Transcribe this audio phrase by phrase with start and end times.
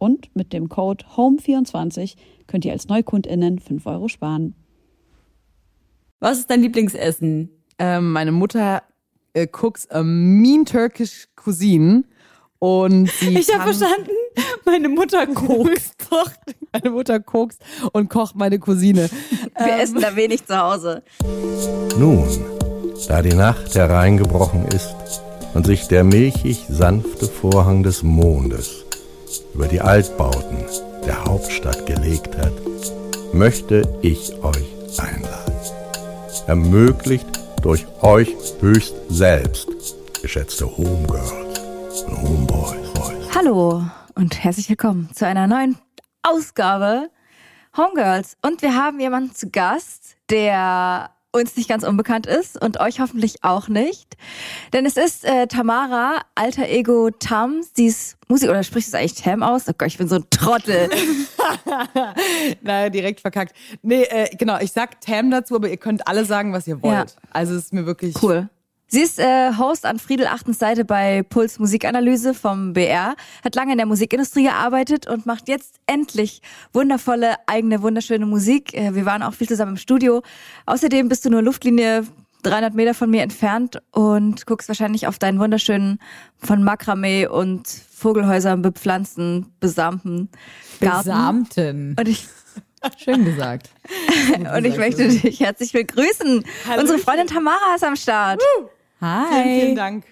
[0.00, 4.54] Und mit dem Code HOME24 könnt ihr als NeukundInnen 5 Euro sparen.
[6.20, 7.50] Was ist dein Lieblingsessen?
[7.78, 8.82] Ähm, meine Mutter
[9.34, 12.04] äh, cooks a mean Turkish Cuisine.
[12.58, 14.10] Und sie ich habe verstanden,
[14.64, 16.08] meine Mutter kocht.
[16.08, 16.40] kocht.
[16.72, 17.58] Meine Mutter kocht
[17.92, 19.10] und kocht meine Cousine.
[19.58, 19.80] Wir ähm.
[19.80, 21.02] essen da wenig zu Hause.
[21.98, 22.26] Nun,
[23.06, 24.94] da die Nacht hereingebrochen ist
[25.52, 28.79] und sich der milchig sanfte Vorhang des Mondes
[29.54, 30.64] über die Altbauten
[31.06, 32.52] der Hauptstadt gelegt hat,
[33.32, 35.54] möchte ich euch einladen.
[36.46, 37.26] Ermöglicht
[37.62, 39.68] durch euch höchst selbst,
[40.22, 43.34] geschätzte Homegirls und Homeboys.
[43.34, 45.78] Hallo und herzlich willkommen zu einer neuen
[46.22, 47.10] Ausgabe
[47.76, 48.36] Homegirls.
[48.42, 53.42] Und wir haben jemanden zu Gast, der uns nicht ganz unbekannt ist und euch hoffentlich
[53.42, 54.16] auch nicht.
[54.72, 57.62] Denn es ist äh, Tamara, alter Ego Tam.
[57.74, 59.68] Sie ist Musik, oder spricht es eigentlich Tam aus?
[59.68, 60.90] Oh Gott, ich bin so ein Trottel.
[62.62, 63.54] naja, direkt verkackt.
[63.82, 67.10] Nee, äh, genau, ich sag Tam dazu, aber ihr könnt alle sagen, was ihr wollt.
[67.10, 67.28] Ja.
[67.32, 68.20] Also es ist mir wirklich...
[68.22, 68.48] Cool.
[68.92, 73.14] Sie ist äh, Host an Friedel Achtens Seite bei Puls Musikanalyse vom BR,
[73.44, 76.42] hat lange in der Musikindustrie gearbeitet und macht jetzt endlich
[76.72, 78.74] wundervolle, eigene, wunderschöne Musik.
[78.74, 80.22] Äh, wir waren auch viel zusammen im Studio.
[80.66, 82.02] Außerdem bist du nur Luftlinie
[82.42, 86.00] 300 Meter von mir entfernt und guckst wahrscheinlich auf deinen wunderschönen
[86.38, 90.30] von Makramee und Vogelhäusern bepflanzten, besamten
[90.80, 91.04] Garten.
[91.04, 91.96] Besamten.
[91.96, 92.26] Und ich
[92.96, 93.70] Schön gesagt.
[94.56, 96.44] und ich möchte dich herzlich begrüßen.
[96.66, 96.80] Hallo.
[96.80, 98.40] Unsere Freundin Tamara ist am Start.
[98.40, 98.70] Woo.
[99.00, 99.42] Hi.
[99.42, 100.04] Vielen, vielen Dank.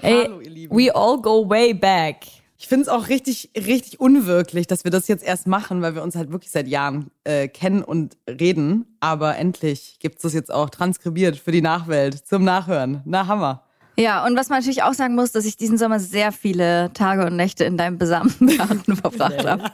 [0.00, 0.76] Ey, Hallo, ihr Lieben.
[0.76, 2.26] We all go way back.
[2.58, 6.02] Ich finde es auch richtig, richtig unwirklich, dass wir das jetzt erst machen, weil wir
[6.02, 8.96] uns halt wirklich seit Jahren äh, kennen und reden.
[9.00, 13.02] Aber endlich gibt es das jetzt auch transkribiert für die Nachwelt zum Nachhören.
[13.04, 13.64] Na, Hammer.
[13.96, 17.26] Ja, und was man natürlich auch sagen muss, dass ich diesen Sommer sehr viele Tage
[17.26, 19.64] und Nächte in deinem besamten Garten verbracht habe.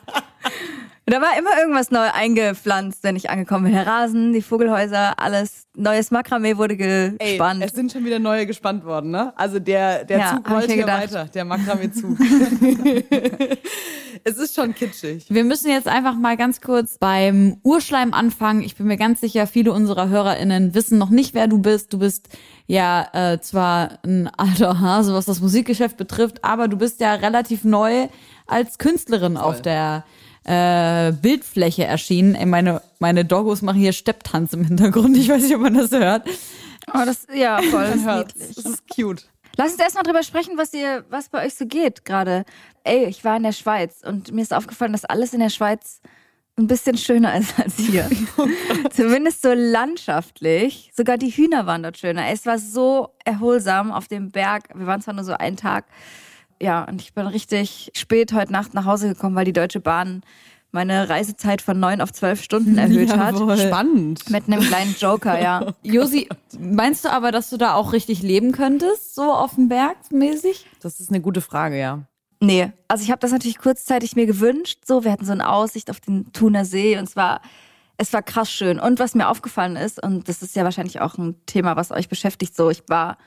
[1.11, 3.73] Da war immer irgendwas neu eingepflanzt, wenn ich angekommen bin.
[3.73, 5.65] Der Rasen, die Vogelhäuser, alles.
[5.77, 7.61] Neues Makramee wurde gespannt.
[7.61, 9.33] Ey, es sind schon wieder neue gespannt worden, ne?
[9.37, 12.19] Also der, der ja, Zug rollt hier weiter, der Makramee-Zug.
[14.25, 15.27] es ist schon kitschig.
[15.29, 18.63] Wir müssen jetzt einfach mal ganz kurz beim Urschleim anfangen.
[18.63, 21.93] Ich bin mir ganz sicher, viele unserer HörerInnen wissen noch nicht, wer du bist.
[21.93, 22.29] Du bist
[22.67, 27.63] ja äh, zwar ein alter Hase, was das Musikgeschäft betrifft, aber du bist ja relativ
[27.63, 28.09] neu
[28.47, 29.45] als Künstlerin Voll.
[29.45, 30.05] auf der
[30.49, 32.35] äh, Bildfläche erschienen.
[32.35, 35.17] Ey, meine, meine Doggos machen hier Stepptanz im Hintergrund.
[35.17, 36.27] Ich weiß nicht, ob man das hört.
[36.89, 37.85] Oh, das, ja, voll.
[37.85, 39.29] Das ist, das ist cute.
[39.59, 42.45] Lass uns erstmal drüber sprechen, was ihr, was bei euch so geht gerade.
[42.85, 46.01] Ey, ich war in der Schweiz und mir ist aufgefallen, dass alles in der Schweiz
[46.57, 48.09] ein bisschen schöner ist als hier.
[48.91, 50.91] Zumindest so landschaftlich.
[50.97, 52.31] Sogar die Hühner waren dort schöner.
[52.31, 54.71] Es war so erholsam auf dem Berg.
[54.75, 55.85] Wir waren zwar nur so einen Tag,
[56.61, 60.23] ja, und ich bin richtig spät heute Nacht nach Hause gekommen, weil die Deutsche Bahn
[60.71, 63.53] meine Reisezeit von neun auf zwölf Stunden erhöht Jawohl.
[63.53, 63.59] hat.
[63.59, 64.29] Spannend.
[64.31, 65.73] Mit einem kleinen Joker, ja.
[65.83, 69.97] Josi, meinst du aber, dass du da auch richtig leben könntest, so auf dem Berg
[70.11, 70.67] mäßig?
[70.81, 72.03] Das ist eine gute Frage, ja.
[72.41, 74.81] Nee, also ich habe das natürlich kurzzeitig mir gewünscht.
[74.85, 77.41] So, wir hatten so eine Aussicht auf den Thuner See und es war,
[77.97, 78.79] es war krass schön.
[78.79, 82.09] Und was mir aufgefallen ist, und das ist ja wahrscheinlich auch ein Thema, was euch
[82.09, 83.19] beschäftigt, so, ich war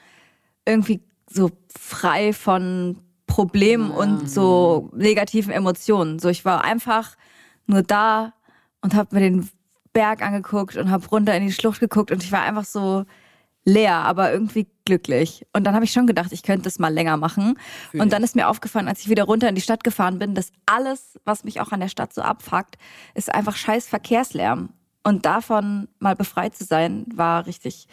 [0.66, 2.98] irgendwie so frei von
[3.32, 6.20] Problemen und so negativen Emotionen.
[6.20, 7.16] So, ich war einfach
[7.66, 8.34] nur da
[8.82, 9.50] und habe mir den
[9.94, 13.06] Berg angeguckt und habe runter in die Schlucht geguckt und ich war einfach so
[13.64, 15.46] leer, aber irgendwie glücklich.
[15.54, 17.58] Und dann habe ich schon gedacht, ich könnte das mal länger machen.
[17.92, 20.36] Fühl und dann ist mir aufgefallen, als ich wieder runter in die Stadt gefahren bin,
[20.36, 22.78] dass alles, was mich auch an der Stadt so abfuckt,
[23.14, 24.70] ist einfach scheiß Verkehrslärm.
[25.04, 27.88] Und davon mal befreit zu sein, war richtig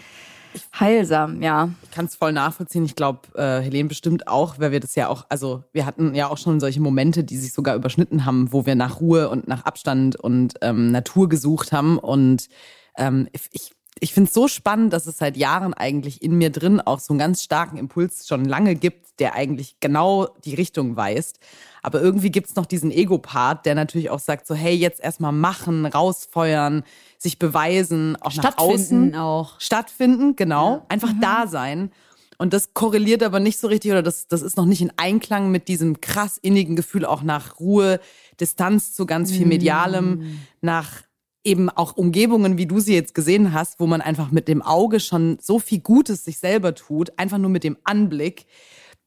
[0.79, 1.71] heilsam, ja.
[1.83, 2.85] Ich kann es voll nachvollziehen.
[2.85, 6.29] Ich glaube, äh, Helene bestimmt auch, weil wir das ja auch, also wir hatten ja
[6.29, 9.65] auch schon solche Momente, die sich sogar überschnitten haben, wo wir nach Ruhe und nach
[9.65, 11.99] Abstand und ähm, Natur gesucht haben.
[11.99, 12.49] Und
[12.97, 16.81] ähm, ich, ich finde es so spannend, dass es seit Jahren eigentlich in mir drin
[16.81, 21.41] auch so einen ganz starken Impuls schon lange gibt, der eigentlich genau die Richtung weist.
[21.83, 25.33] Aber irgendwie gibt es noch diesen Ego-Part, der natürlich auch sagt, so hey, jetzt erstmal
[25.33, 26.85] machen, rausfeuern,
[27.19, 29.15] sich beweisen, auch nach außen.
[29.15, 29.61] auch.
[29.61, 30.87] Stattfinden, genau.
[30.89, 31.91] Einfach da sein.
[32.39, 35.51] Und das korreliert aber nicht so richtig oder das, das ist noch nicht in Einklang
[35.51, 37.99] mit diesem krass innigen Gefühl auch nach Ruhe,
[38.41, 41.03] Distanz zu ganz viel Medialem, nach
[41.43, 45.01] eben auch Umgebungen, wie du sie jetzt gesehen hast, wo man einfach mit dem Auge
[45.01, 48.47] schon so viel Gutes sich selber tut, einfach nur mit dem Anblick,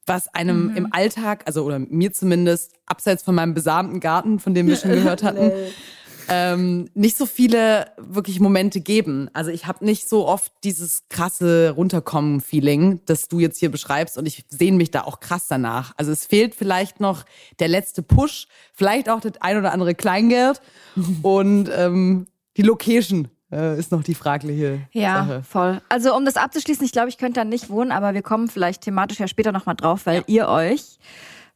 [0.05, 4.67] was einem im Alltag, also oder mir zumindest, abseits von meinem besamten Garten, von dem
[4.67, 5.51] wir schon gehört hatten,
[6.33, 9.29] ähm, nicht so viele wirklich Momente geben.
[9.33, 14.25] Also ich habe nicht so oft dieses krasse Runterkommen-Feeling, das du jetzt hier beschreibst und
[14.25, 15.93] ich sehne mich da auch krass danach.
[15.97, 17.25] Also es fehlt vielleicht noch
[17.59, 20.61] der letzte Push, vielleicht auch das ein oder andere Kleingeld
[21.21, 25.43] und ähm, die Location äh, ist noch die fragliche Ja, Sache.
[25.43, 25.81] voll.
[25.89, 28.83] Also um das abzuschließen, ich glaube, ich könnte da nicht wohnen, aber wir kommen vielleicht
[28.83, 30.97] thematisch ja später nochmal drauf, weil ihr euch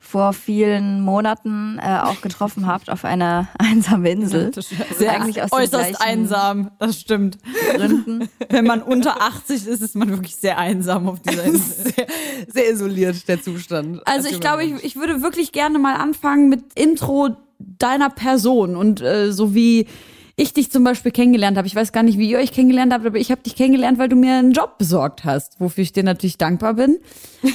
[0.06, 4.52] vor vielen Monaten äh, auch getroffen habt auf einer einsamen Insel.
[4.54, 7.40] Sehr Eigentlich aus äußerst einsam, das stimmt.
[7.76, 8.30] Gründen.
[8.50, 11.92] Wenn man unter 80 ist, ist man wirklich sehr einsam auf dieser Insel.
[11.94, 12.08] Sehr,
[12.48, 14.08] sehr isoliert, der Zustand.
[14.08, 19.02] Also ich glaube, ich, ich würde wirklich gerne mal anfangen mit Intro deiner Person und
[19.02, 19.88] äh, so wie
[20.36, 21.68] ich dich zum Beispiel kennengelernt habe.
[21.68, 24.10] Ich weiß gar nicht, wie ihr euch kennengelernt habt, aber ich habe dich kennengelernt, weil
[24.10, 27.00] du mir einen Job besorgt hast, wofür ich dir natürlich dankbar bin.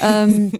[0.02, 0.52] ähm,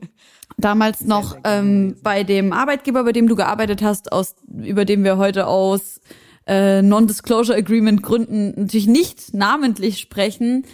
[0.60, 5.16] damals noch ähm, bei dem Arbeitgeber, bei dem du gearbeitet hast, aus über dem wir
[5.18, 6.00] heute aus
[6.46, 10.64] äh, Non-Disclosure Agreement Gründen natürlich nicht namentlich sprechen.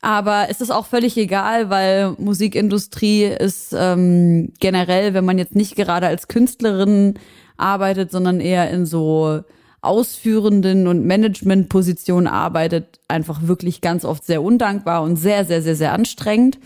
[0.00, 5.76] Aber es ist auch völlig egal, weil Musikindustrie ist ähm, generell, wenn man jetzt nicht
[5.76, 7.14] gerade als Künstlerin
[7.56, 9.40] arbeitet, sondern eher in so
[9.80, 15.92] ausführenden und Managementpositionen arbeitet, einfach wirklich ganz oft sehr undankbar und sehr, sehr, sehr, sehr
[15.92, 16.58] anstrengend.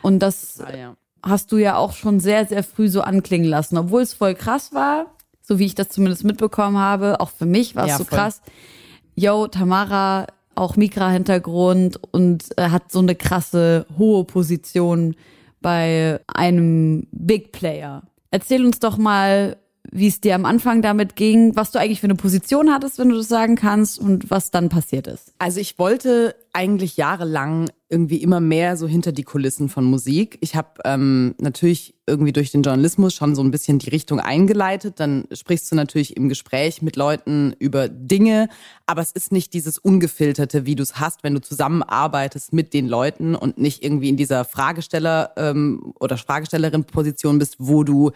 [0.00, 0.96] Und das Ah, ja.
[1.22, 4.72] Hast du ja auch schon sehr, sehr früh so anklingen lassen, obwohl es voll krass
[4.72, 5.06] war,
[5.42, 7.20] so wie ich das zumindest mitbekommen habe.
[7.20, 8.18] Auch für mich war es Ja, so voll.
[8.18, 8.42] krass.
[9.14, 15.16] Yo, Tamara, auch Mikra-Hintergrund und äh, hat so eine krasse, hohe Position
[15.60, 18.02] bei einem Big Player.
[18.30, 19.56] Erzähl uns doch mal,
[19.90, 23.08] wie es dir am Anfang damit ging, was du eigentlich für eine Position hattest, wenn
[23.08, 25.32] du das sagen kannst, und was dann passiert ist.
[25.38, 30.36] Also ich wollte eigentlich jahrelang irgendwie immer mehr so hinter die Kulissen von Musik.
[30.40, 35.00] Ich habe ähm, natürlich irgendwie durch den Journalismus schon so ein bisschen die Richtung eingeleitet.
[35.00, 38.48] Dann sprichst du natürlich im Gespräch mit Leuten über Dinge,
[38.86, 42.88] aber es ist nicht dieses ungefilterte, wie du es hast, wenn du zusammenarbeitest mit den
[42.88, 48.12] Leuten und nicht irgendwie in dieser Fragesteller ähm, oder Fragestellerin-Position bist, wo du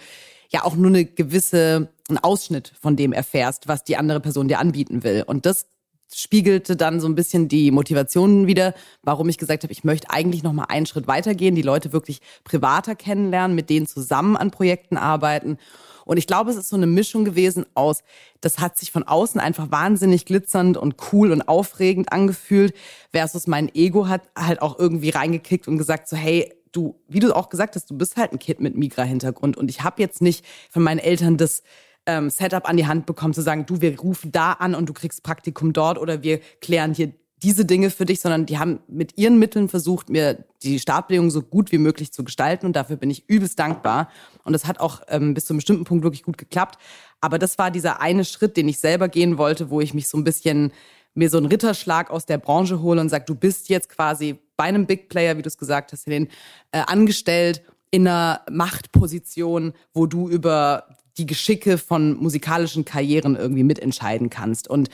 [0.52, 4.58] ja auch nur eine gewisse einen Ausschnitt von dem erfährst, was die andere Person dir
[4.58, 5.24] anbieten will.
[5.26, 5.66] Und das
[6.14, 10.42] spiegelte dann so ein bisschen die Motivationen wieder, warum ich gesagt habe, ich möchte eigentlich
[10.42, 14.98] noch mal einen Schritt weitergehen, die Leute wirklich privater kennenlernen, mit denen zusammen an Projekten
[14.98, 15.56] arbeiten.
[16.04, 18.02] Und ich glaube, es ist so eine Mischung gewesen aus,
[18.40, 22.74] das hat sich von außen einfach wahnsinnig glitzernd und cool und aufregend angefühlt,
[23.12, 27.34] versus mein Ego hat halt auch irgendwie reingekickt und gesagt so, hey, du, wie du
[27.34, 30.44] auch gesagt hast, du bist halt ein Kind mit Migra-Hintergrund und ich habe jetzt nicht
[30.70, 31.62] von meinen Eltern das
[32.06, 34.92] ähm, Setup an die Hand bekommen, zu sagen, du, wir rufen da an und du
[34.92, 37.12] kriegst Praktikum dort oder wir klären hier
[37.42, 41.42] diese Dinge für dich, sondern die haben mit ihren Mitteln versucht, mir die Startbedingungen so
[41.42, 44.08] gut wie möglich zu gestalten und dafür bin ich übelst dankbar.
[44.44, 46.78] Und das hat auch ähm, bis zu einem bestimmten Punkt wirklich gut geklappt.
[47.20, 50.18] Aber das war dieser eine Schritt, den ich selber gehen wollte, wo ich mich so
[50.18, 50.72] ein bisschen
[51.14, 54.68] mir so einen Ritterschlag aus der Branche hole und sage, du bist jetzt quasi bei
[54.68, 56.28] einem Big Player, wie du es gesagt hast, Helene,
[56.70, 60.86] äh, angestellt in einer Machtposition, wo du über
[61.18, 64.68] die Geschicke von musikalischen Karrieren irgendwie mitentscheiden kannst.
[64.68, 64.88] Und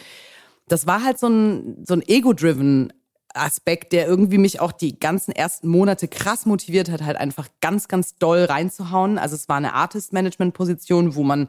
[0.69, 2.95] das war halt so ein, so ein ego-driven
[3.35, 7.89] Aspekt, der irgendwie mich auch die ganzen ersten Monate krass motiviert hat, halt einfach ganz,
[7.89, 9.19] ganz doll reinzuhauen.
[9.19, 11.49] Also es war eine Artist-Management-Position, wo man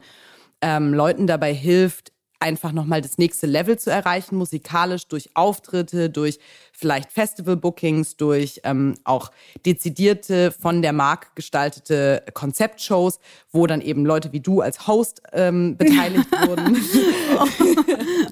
[0.60, 6.38] ähm, Leuten dabei hilft, einfach nochmal das nächste Level zu erreichen, musikalisch durch Auftritte, durch
[6.72, 9.30] vielleicht Festival-Bookings, durch ähm, auch
[9.66, 13.20] dezidierte, von der Marke gestaltete Konzeptshows,
[13.52, 16.82] wo dann eben Leute wie du als Host ähm, beteiligt wurden.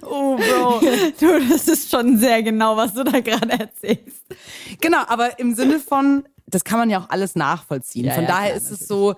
[0.03, 0.81] Oh, Bro,
[1.21, 4.25] du, das ist schon sehr genau, was du da gerade erzählst.
[4.81, 8.07] Genau, aber im Sinne von, das kann man ja auch alles nachvollziehen.
[8.07, 9.17] Ja, von ja, daher klar, ist es so,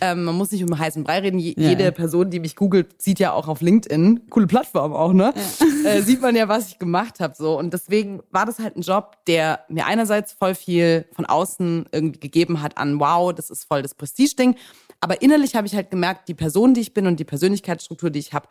[0.00, 1.38] ähm, man muss nicht um heißen Brei reden.
[1.38, 1.70] Je, ja.
[1.70, 5.32] Jede Person, die mich googelt, sieht ja auch auf LinkedIn, coole Plattform auch, ne?
[5.34, 5.66] Ja.
[5.84, 7.34] Äh, sieht man ja, was ich gemacht habe.
[7.36, 7.56] So.
[7.56, 12.18] Und deswegen war das halt ein Job, der mir einerseits voll viel von außen irgendwie
[12.18, 14.56] gegeben hat an, wow, das ist voll das Prestige-Ding.
[15.00, 18.18] Aber innerlich habe ich halt gemerkt, die Person, die ich bin und die Persönlichkeitsstruktur, die
[18.18, 18.48] ich habe,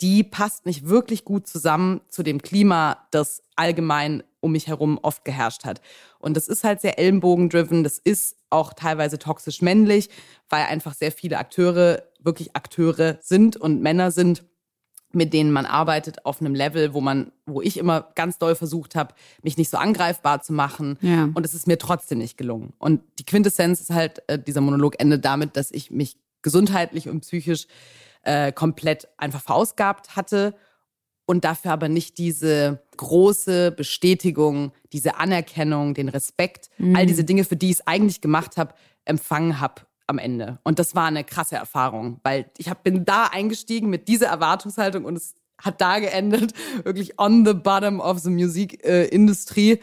[0.00, 5.24] die passt nicht wirklich gut zusammen zu dem Klima, das allgemein um mich herum oft
[5.24, 5.80] geherrscht hat.
[6.18, 10.08] Und das ist halt sehr ellenbogendriven, das ist auch teilweise toxisch männlich,
[10.48, 14.44] weil einfach sehr viele Akteure wirklich Akteure sind und Männer sind,
[15.12, 18.94] mit denen man arbeitet auf einem Level, wo man, wo ich immer ganz doll versucht
[18.94, 20.98] habe, mich nicht so angreifbar zu machen.
[21.00, 21.28] Ja.
[21.34, 22.72] Und es ist mir trotzdem nicht gelungen.
[22.78, 27.20] Und die Quintessenz ist halt, äh, dieser Monolog endet damit, dass ich mich gesundheitlich und
[27.20, 27.66] psychisch
[28.22, 30.54] äh, komplett einfach verausgabt hatte
[31.26, 36.96] und dafür aber nicht diese große Bestätigung, diese Anerkennung, den Respekt, mhm.
[36.96, 40.58] all diese Dinge, für die ich es eigentlich gemacht habe, empfangen habe am Ende.
[40.62, 45.04] Und das war eine krasse Erfahrung, weil ich hab, bin da eingestiegen mit dieser Erwartungshaltung
[45.04, 46.52] und es hat da geendet,
[46.84, 49.72] wirklich on the bottom of the Musikindustrie.
[49.72, 49.80] Äh,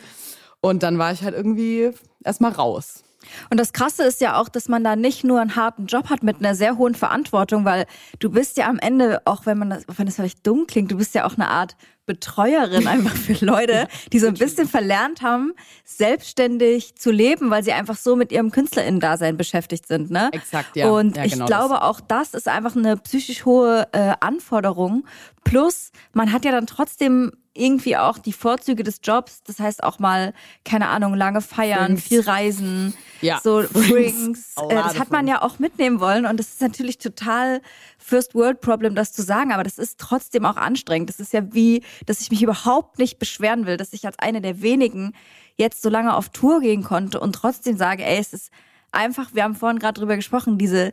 [0.62, 1.92] und dann war ich halt irgendwie
[2.24, 3.03] erstmal raus.
[3.50, 6.24] Und das Krasse ist ja auch, dass man da nicht nur einen harten Job hat
[6.24, 7.86] mit einer sehr hohen Verantwortung, weil
[8.20, 10.98] du bist ja am Ende, auch wenn man das, wenn das vielleicht dumm klingt, du
[10.98, 11.76] bist ja auch eine Art
[12.06, 15.54] Betreuerin einfach für Leute, die so ein bisschen verlernt haben,
[15.86, 20.12] selbstständig zu leben, weil sie einfach so mit ihrem KünstlerInnen-Dasein beschäftigt sind.
[20.12, 20.30] Ne?
[20.34, 20.90] Exakt, ja.
[20.90, 21.84] Und ja, genau ich glaube, das.
[21.84, 25.06] auch das ist einfach eine psychisch hohe äh, Anforderung.
[25.44, 29.44] Plus, man hat ja dann trotzdem irgendwie auch die Vorzüge des Jobs.
[29.44, 30.34] Das heißt auch mal,
[30.66, 32.04] keine Ahnung, lange feiern, Drinks.
[32.04, 33.40] viel reisen, ja.
[33.44, 34.56] so Drinks.
[34.58, 36.26] Äh, das hat man ja auch mitnehmen wollen.
[36.26, 37.62] Und das ist natürlich total
[37.98, 39.52] First World Problem, das zu sagen.
[39.52, 41.10] Aber das ist trotzdem auch anstrengend.
[41.10, 44.42] Das ist ja wie, dass ich mich überhaupt nicht beschweren will, dass ich als eine
[44.42, 45.14] der wenigen
[45.56, 48.52] jetzt so lange auf Tour gehen konnte und trotzdem sage, ey, es ist
[48.92, 50.92] einfach, wir haben vorhin gerade drüber gesprochen, diese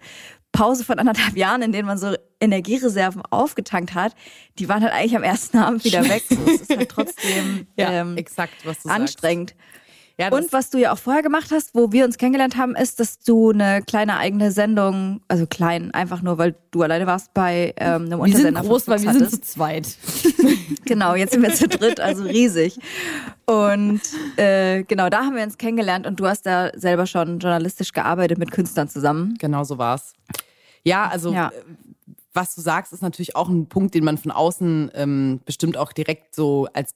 [0.52, 4.14] Pause von anderthalb Jahren, in denen man so Energiereserven aufgetankt hat,
[4.58, 6.24] die waren halt eigentlich am ersten Abend wieder weg.
[6.30, 9.50] So, es ist halt trotzdem ja, ähm, exakt, was du anstrengend.
[9.50, 9.79] Sagst.
[10.20, 13.00] Ja, und was du ja auch vorher gemacht hast, wo wir uns kennengelernt haben, ist,
[13.00, 17.72] dass du eine kleine eigene Sendung, also klein, einfach nur, weil du alleine warst bei
[17.78, 18.60] ähm, einem Untersender.
[18.60, 19.30] Wir sind groß, weil wir hattest.
[19.30, 19.96] sind zu zweit.
[20.84, 22.78] genau, jetzt sind wir zu dritt, also riesig.
[23.46, 24.02] Und
[24.36, 28.36] äh, genau, da haben wir uns kennengelernt und du hast da selber schon journalistisch gearbeitet
[28.36, 29.36] mit Künstlern zusammen.
[29.38, 30.12] Genau so war's.
[30.84, 31.48] Ja, also ja.
[31.48, 31.62] Äh,
[32.34, 35.92] was du sagst, ist natürlich auch ein Punkt, den man von außen ähm, bestimmt auch
[35.92, 36.94] direkt so als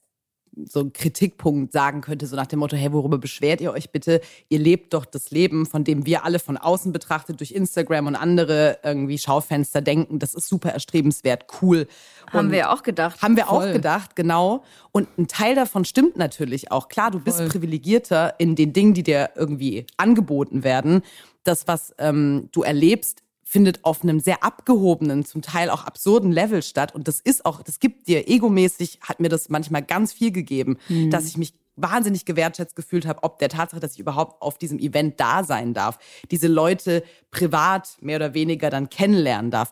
[0.65, 4.21] so ein Kritikpunkt sagen könnte, so nach dem Motto, hey, worüber beschwert ihr euch bitte?
[4.49, 8.15] Ihr lebt doch das Leben, von dem wir alle von außen betrachtet durch Instagram und
[8.15, 11.87] andere irgendwie Schaufenster denken, das ist super erstrebenswert, cool.
[12.31, 13.21] Haben und wir auch gedacht.
[13.21, 13.69] Haben wir Voll.
[13.69, 14.63] auch gedacht, genau.
[14.91, 16.87] Und ein Teil davon stimmt natürlich auch.
[16.87, 21.01] Klar, du bist privilegierter in den Dingen, die dir irgendwie angeboten werden.
[21.43, 26.63] Das, was ähm, du erlebst, findet auf einem sehr abgehobenen, zum Teil auch absurden Level
[26.63, 26.95] statt.
[26.95, 30.77] Und das ist auch, das gibt dir egomäßig, hat mir das manchmal ganz viel gegeben,
[30.89, 31.11] mhm.
[31.11, 34.79] dass ich mich wahnsinnig gewertschätzt gefühlt habe, ob der Tatsache, dass ich überhaupt auf diesem
[34.79, 35.99] Event da sein darf,
[36.31, 39.71] diese Leute privat mehr oder weniger dann kennenlernen darf.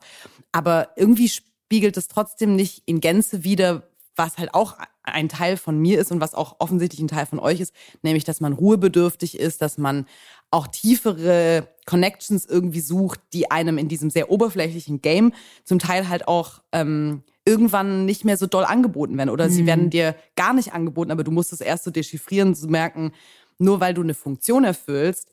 [0.51, 5.80] Aber irgendwie spiegelt es trotzdem nicht in Gänze wieder, was halt auch ein Teil von
[5.80, 9.39] mir ist und was auch offensichtlich ein Teil von euch ist, nämlich, dass man ruhebedürftig
[9.39, 10.06] ist, dass man
[10.53, 15.33] auch tiefere Connections irgendwie sucht, die einem in diesem sehr oberflächlichen Game
[15.65, 19.51] zum Teil halt auch ähm, irgendwann nicht mehr so doll angeboten werden oder mhm.
[19.51, 23.12] sie werden dir gar nicht angeboten, aber du musst es erst so dechiffrieren, zu merken,
[23.57, 25.29] nur weil du eine Funktion erfüllst,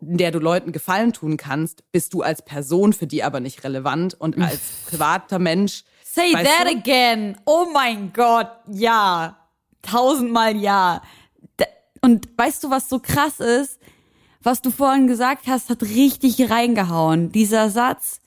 [0.00, 3.62] in der du Leuten Gefallen tun kannst, bist du als Person für die aber nicht
[3.64, 5.84] relevant und als privater Mensch.
[6.04, 6.76] Say that du?
[6.76, 7.38] again.
[7.46, 9.38] Oh mein Gott, ja.
[9.82, 11.02] Tausendmal ja.
[12.00, 13.78] Und weißt du, was so krass ist?
[14.42, 17.32] Was du vorhin gesagt hast, hat richtig reingehauen.
[17.32, 18.20] Dieser Satz,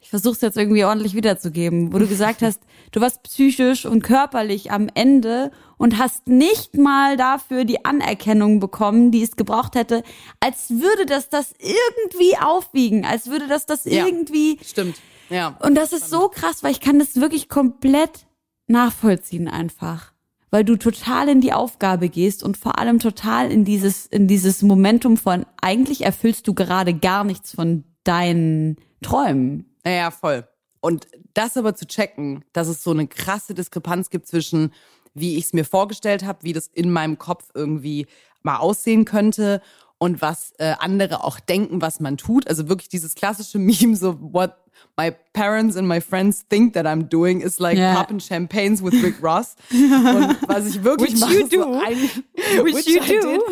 [0.00, 2.60] ich versuche es jetzt irgendwie ordentlich wiederzugeben, wo du gesagt hast,
[2.92, 9.10] du warst psychisch und körperlich am Ende und hast nicht mal dafür die Anerkennung bekommen,
[9.10, 10.02] die es gebraucht hätte,
[10.40, 14.58] als würde das das irgendwie aufwiegen, als würde das das ja, irgendwie.
[14.64, 14.96] Stimmt.
[15.30, 15.56] Ja.
[15.60, 18.26] Und das ist so krass, weil ich kann das wirklich komplett
[18.66, 20.13] nachvollziehen einfach
[20.54, 24.62] weil du total in die Aufgabe gehst und vor allem total in dieses, in dieses
[24.62, 29.74] Momentum von, eigentlich erfüllst du gerade gar nichts von deinen Träumen.
[29.84, 30.46] Ja, voll.
[30.80, 34.72] Und das aber zu checken, dass es so eine krasse Diskrepanz gibt zwischen,
[35.12, 38.06] wie ich es mir vorgestellt habe, wie das in meinem Kopf irgendwie
[38.44, 39.60] mal aussehen könnte
[39.98, 42.46] und was äh, andere auch denken, was man tut.
[42.46, 44.52] Also wirklich dieses klassische Meme, so what
[44.96, 47.94] my parents and my friends think that I'm doing is like yeah.
[47.94, 49.56] popping champagnes with Rick Ross.
[49.72, 51.62] Und was ich wirklich which mache, you do.
[51.62, 53.42] So ein, which, which you do.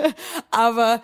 [0.50, 1.02] Aber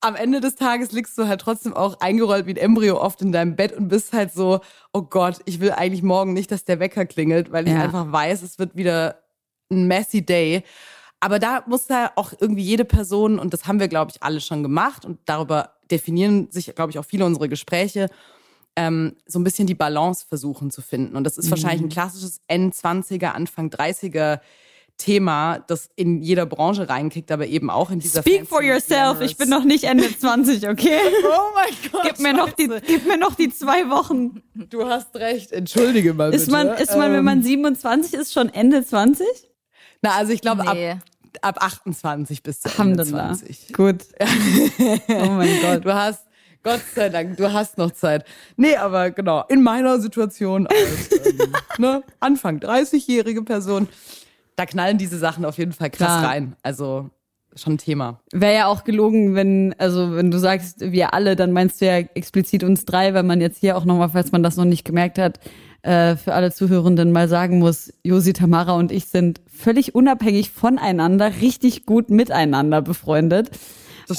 [0.00, 3.30] am Ende des Tages liegst du halt trotzdem auch eingerollt wie ein Embryo oft in
[3.32, 4.60] deinem Bett und bist halt so,
[4.92, 7.82] oh Gott, ich will eigentlich morgen nicht, dass der Wecker klingelt, weil ich Ja.
[7.82, 9.22] einfach weiß, es wird wieder
[9.70, 10.64] ein messy day.
[11.20, 14.40] Aber da muss da auch irgendwie jede Person, und das haben wir, glaube ich, alle
[14.40, 18.08] schon gemacht, und darüber definieren sich, glaube ich, auch viele unserer Gespräche,
[18.76, 21.16] ähm, so ein bisschen die Balance versuchen zu finden.
[21.16, 21.86] Und das ist wahrscheinlich Mhm.
[21.88, 24.40] ein klassisches End-20er, Anfang 30er
[24.98, 29.20] Thema, das in jeder Branche reinkickt, aber eben auch in dieser Speak for yourself.
[29.20, 30.98] Ich bin noch nicht Ende 20, okay?
[31.24, 32.02] Oh mein Gott.
[32.04, 34.42] Gib mir, noch die, gib mir noch die zwei Wochen.
[34.54, 35.50] Du hast recht.
[35.50, 36.52] Entschuldige mal Ist bitte.
[36.52, 39.26] man, ist man, wenn Ähm, man 27 ist, schon Ende 20?
[40.02, 40.90] Na, also ich glaube, Nee.
[40.92, 40.98] ab,
[41.42, 43.34] ab 28 bis zu Ende Alhamdulillah.
[43.34, 43.72] 20.
[43.72, 44.02] Gut.
[45.08, 45.84] Oh mein Gott.
[45.84, 46.24] Du hast,
[46.62, 48.24] Gott sei Dank, du hast noch Zeit.
[48.56, 53.88] Nee, aber genau, in meiner Situation als ähm, ne, Anfang 30-jährige Person,
[54.56, 56.24] da knallen diese Sachen auf jeden Fall krass Klar.
[56.24, 56.56] rein.
[56.62, 57.10] Also
[57.56, 58.20] schon ein Thema.
[58.32, 61.98] Wäre ja auch gelogen, wenn, also wenn du sagst, wir alle, dann meinst du ja
[61.98, 65.18] explizit uns drei, weil man jetzt hier auch nochmal, falls man das noch nicht gemerkt
[65.18, 65.40] hat,
[65.82, 71.32] äh, für alle Zuhörenden mal sagen muss, Josi, Tamara und ich sind völlig unabhängig voneinander,
[71.40, 73.50] richtig gut miteinander befreundet.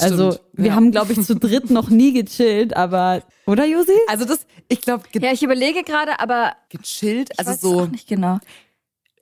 [0.00, 0.46] Das also stimmt.
[0.54, 0.74] wir Ja.
[0.74, 3.92] haben, glaube ich, zu dritt noch nie gechillt, aber, oder Josi?
[4.08, 8.08] Also das, ich glaube, Ja, ich überlege gerade, aber gechillt, ich also so auch nicht
[8.08, 8.38] genau.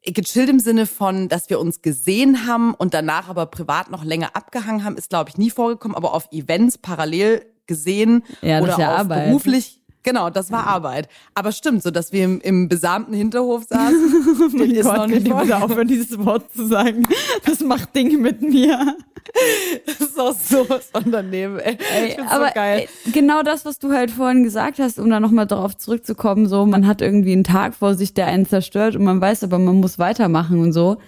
[0.05, 4.31] gechillt im Sinne von, dass wir uns gesehen haben und danach aber privat noch länger
[4.35, 8.95] abgehangen haben, ist glaube ich nie vorgekommen, aber auf Events parallel gesehen Ja, oder ja
[8.95, 9.26] auf Arbeit.
[9.29, 9.82] beruflich.
[10.03, 11.09] Genau, das war Arbeit.
[11.35, 14.53] Aber stimmt, so dass wir im, im besamten Hinterhof saßen.
[14.59, 15.63] den ist noch nicht vorgekommen.
[15.63, 17.07] aufhören, dieses Wort zu sagen.
[17.45, 18.97] Das macht Dinge mit mir.
[19.87, 21.79] Das ist auch so was Unternehmen, ey.
[22.07, 22.89] ich find's aber so geil.
[23.07, 26.67] äh, genau das, was du halt vorhin gesagt hast, um da nochmal darauf zurückzukommen, so
[26.67, 29.77] man hat irgendwie einen Tag vor sich, der einen zerstört und man weiß aber, man
[29.77, 30.99] muss weitermachen und so.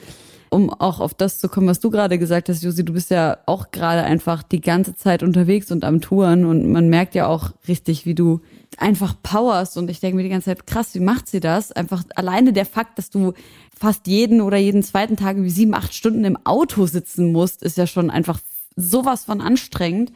[0.54, 3.38] Um auch auf das zu kommen, was du gerade gesagt hast, Josi, du bist ja
[3.46, 7.50] auch gerade einfach die ganze Zeit unterwegs und am Touren und man merkt ja auch
[7.66, 8.40] richtig, wie du
[8.78, 11.72] einfach powerst und ich denke mir die ganze Zeit, krass, wie macht sie das?
[11.72, 13.32] Einfach alleine der Fakt, dass du
[13.76, 17.76] fast jeden oder jeden zweiten Tag irgendwie sieben, acht Stunden im Auto sitzen musst, ist
[17.76, 18.38] ja schon einfach
[18.76, 20.12] sowas von anstrengend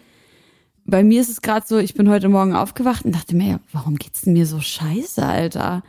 [0.88, 3.60] bei mir ist es gerade so, ich bin heute Morgen aufgewacht und dachte mir, ja,
[3.72, 5.82] warum geht's denn mir so scheiße, Alter?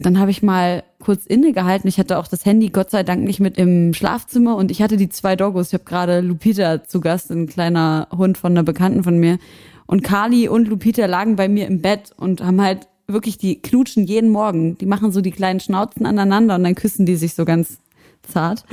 [0.00, 1.86] Dann habe ich mal kurz innegehalten.
[1.86, 4.96] Ich hatte auch das Handy Gott sei Dank nicht mit im Schlafzimmer und ich hatte
[4.96, 5.68] die zwei Doggos.
[5.68, 9.38] Ich habe gerade Lupita zu Gast, ein kleiner Hund von einer Bekannten von mir.
[9.86, 14.04] Und Kali und Lupita lagen bei mir im Bett und haben halt wirklich, die knutschen
[14.04, 14.78] jeden Morgen.
[14.78, 17.78] Die machen so die kleinen Schnauzen aneinander und dann küssen die sich so ganz
[18.22, 18.64] zart.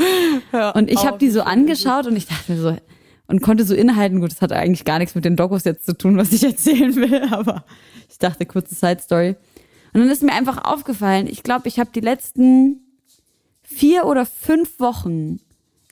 [0.76, 2.78] Und ich habe die so angeschaut und ich dachte mir so,
[3.28, 5.98] und konnte so innehalten, gut, das hat eigentlich gar nichts mit den Doggos jetzt zu
[5.98, 7.66] tun, was ich erzählen will, aber
[8.10, 9.36] ich dachte, kurze Side Story.
[9.98, 12.82] Und dann ist mir einfach aufgefallen, ich glaube, ich habe die letzten
[13.64, 15.40] vier oder fünf Wochen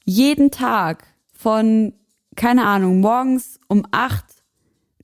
[0.03, 1.91] jeden Tag von,
[2.35, 4.25] keine Ahnung, morgens um acht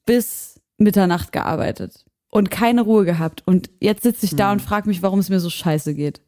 [0.06, 3.42] bis Mitternacht gearbeitet und keine Ruhe gehabt.
[3.48, 6.22] Und jetzt sitze ich da und frage mich, warum es mir so scheiße geht.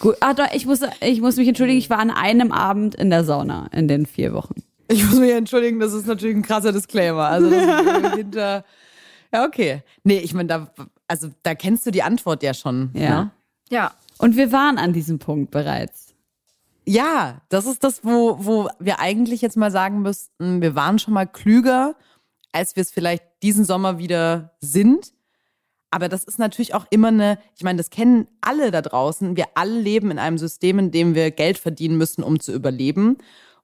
[0.00, 3.10] Gut, ah, doch, ich muss, ich muss mich entschuldigen, ich war an einem Abend in
[3.10, 4.64] der Sauna in den vier Wochen.
[4.88, 7.26] Ich muss mich entschuldigen, das ist natürlich ein krasser Disclaimer.
[7.26, 8.64] Also das ist hinter.
[9.32, 9.84] Ja, okay.
[10.02, 10.74] Nee, ich meine, da,
[11.10, 12.90] also da kennst du die Antwort ja schon.
[12.94, 13.24] Ja.
[13.24, 13.30] Ne?
[13.68, 13.92] Ja.
[14.18, 16.14] Und wir waren an diesem Punkt bereits.
[16.86, 21.14] Ja, das ist das, wo, wo wir eigentlich jetzt mal sagen müssten, wir waren schon
[21.14, 21.96] mal klüger,
[22.52, 25.12] als wir es vielleicht diesen Sommer wieder sind.
[25.90, 29.36] Aber das ist natürlich auch immer eine, ich meine, das kennen alle da draußen.
[29.36, 33.18] Wir alle leben in einem System, in dem wir Geld verdienen müssen, um zu überleben.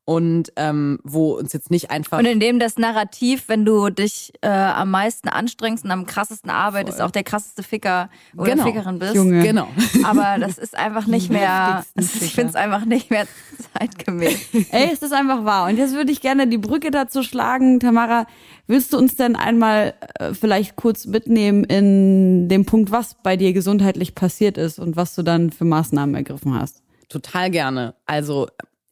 [0.08, 2.20] Und ähm, wo uns jetzt nicht einfach.
[2.20, 6.48] Und in dem das Narrativ, wenn du dich äh, am meisten anstrengst und am krassesten
[6.48, 8.62] arbeitest, auch der krasseste Ficker oder Genau.
[8.62, 9.16] Fickerin bist.
[9.16, 9.42] Junge.
[9.42, 9.66] Genau.
[10.04, 13.26] Aber das ist einfach nicht mehr, ich finde es einfach nicht mehr
[13.72, 14.38] zeitgemäß.
[14.70, 15.68] Ey, ist das einfach wahr.
[15.68, 17.80] Und jetzt würde ich gerne die Brücke dazu schlagen.
[17.80, 18.26] Tamara,
[18.68, 23.52] willst du uns denn einmal äh, vielleicht kurz mitnehmen in dem Punkt, was bei dir
[23.52, 26.80] gesundheitlich passiert ist und was du dann für Maßnahmen ergriffen hast?
[27.08, 27.94] Total gerne.
[28.06, 28.46] Also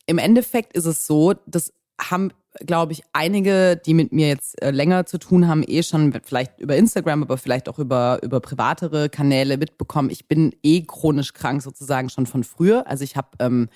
[0.07, 4.71] im Endeffekt ist es so, das haben, glaube ich, einige, die mit mir jetzt äh,
[4.71, 9.09] länger zu tun haben, eh schon vielleicht über Instagram, aber vielleicht auch über, über privatere
[9.09, 10.11] Kanäle mitbekommen.
[10.11, 12.87] Ich bin eh chronisch krank sozusagen schon von früher.
[12.87, 13.69] Also ich habe ähm,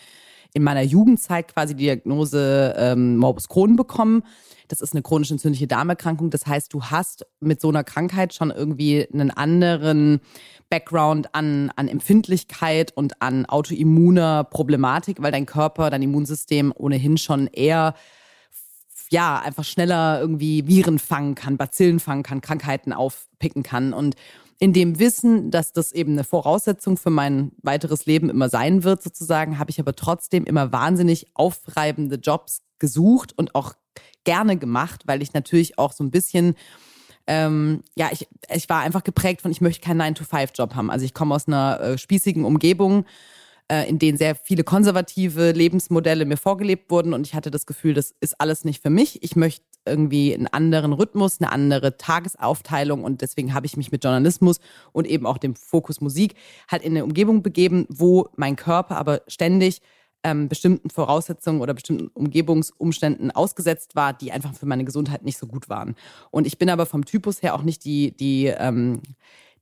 [0.55, 4.23] in meiner Jugendzeit quasi die Diagnose ähm, Morbus Crohn bekommen.
[4.69, 6.31] Das ist eine chronisch entzündliche Darmerkrankung.
[6.31, 10.21] Das heißt, du hast mit so einer Krankheit schon irgendwie einen anderen
[10.69, 17.47] Background an, an Empfindlichkeit und an autoimmuner Problematik, weil dein Körper, dein Immunsystem ohnehin schon
[17.47, 17.95] eher
[19.11, 23.95] ja, einfach schneller irgendwie Viren fangen kann, Bazillen fangen kann, Krankheiten aufpicken kann.
[23.95, 24.17] Und
[24.59, 29.03] in dem Wissen, dass das eben eine Voraussetzung für mein weiteres Leben immer sein wird,
[29.03, 33.75] sozusagen, habe ich aber trotzdem immer wahnsinnig aufreibende Jobs gesucht und auch
[34.25, 36.55] gerne gemacht, weil ich natürlich auch so ein bisschen
[37.29, 40.91] ähm, ja, ich, ich war einfach geprägt von, ich möchte keinen 9-to-5-Job haben.
[40.91, 43.05] Also ich komme aus einer äh, spießigen Umgebung,
[43.71, 47.93] äh, in denen sehr viele konservative Lebensmodelle mir vorgelebt wurden und ich hatte das Gefühl,
[47.93, 49.23] das ist alles nicht für mich.
[49.23, 54.05] Ich möchte irgendwie einen anderen Rhythmus, eine andere Tagesaufteilung und deswegen habe ich mich mit
[54.05, 54.61] Journalismus
[54.93, 56.35] und eben auch dem Fokus Musik
[56.71, 59.81] halt in eine Umgebung begeben, wo mein Körper aber ständig
[60.25, 65.47] ähm, bestimmten Voraussetzungen oder bestimmten Umgebungsumständen ausgesetzt war, die einfach für meine Gesundheit nicht so
[65.47, 65.95] gut waren.
[66.31, 69.01] Und ich bin aber vom Typus her auch nicht die, die ähm,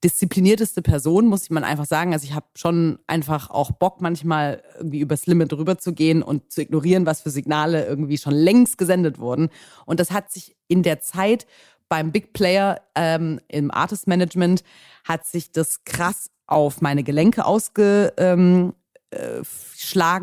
[0.05, 2.13] disziplinierteste Person, muss man einfach sagen.
[2.13, 6.53] Also ich habe schon einfach auch Bock, manchmal irgendwie übers Limit drüber zu gehen und
[6.53, 9.49] zu ignorieren, was für Signale irgendwie schon längst gesendet wurden.
[9.87, 11.47] Und das hat sich in der Zeit
[11.89, 14.65] beim Big Player ähm, im Artist Management
[15.05, 18.75] hat sich das krass auf meine Gelenke ausge, ähm,
[19.11, 19.43] äh,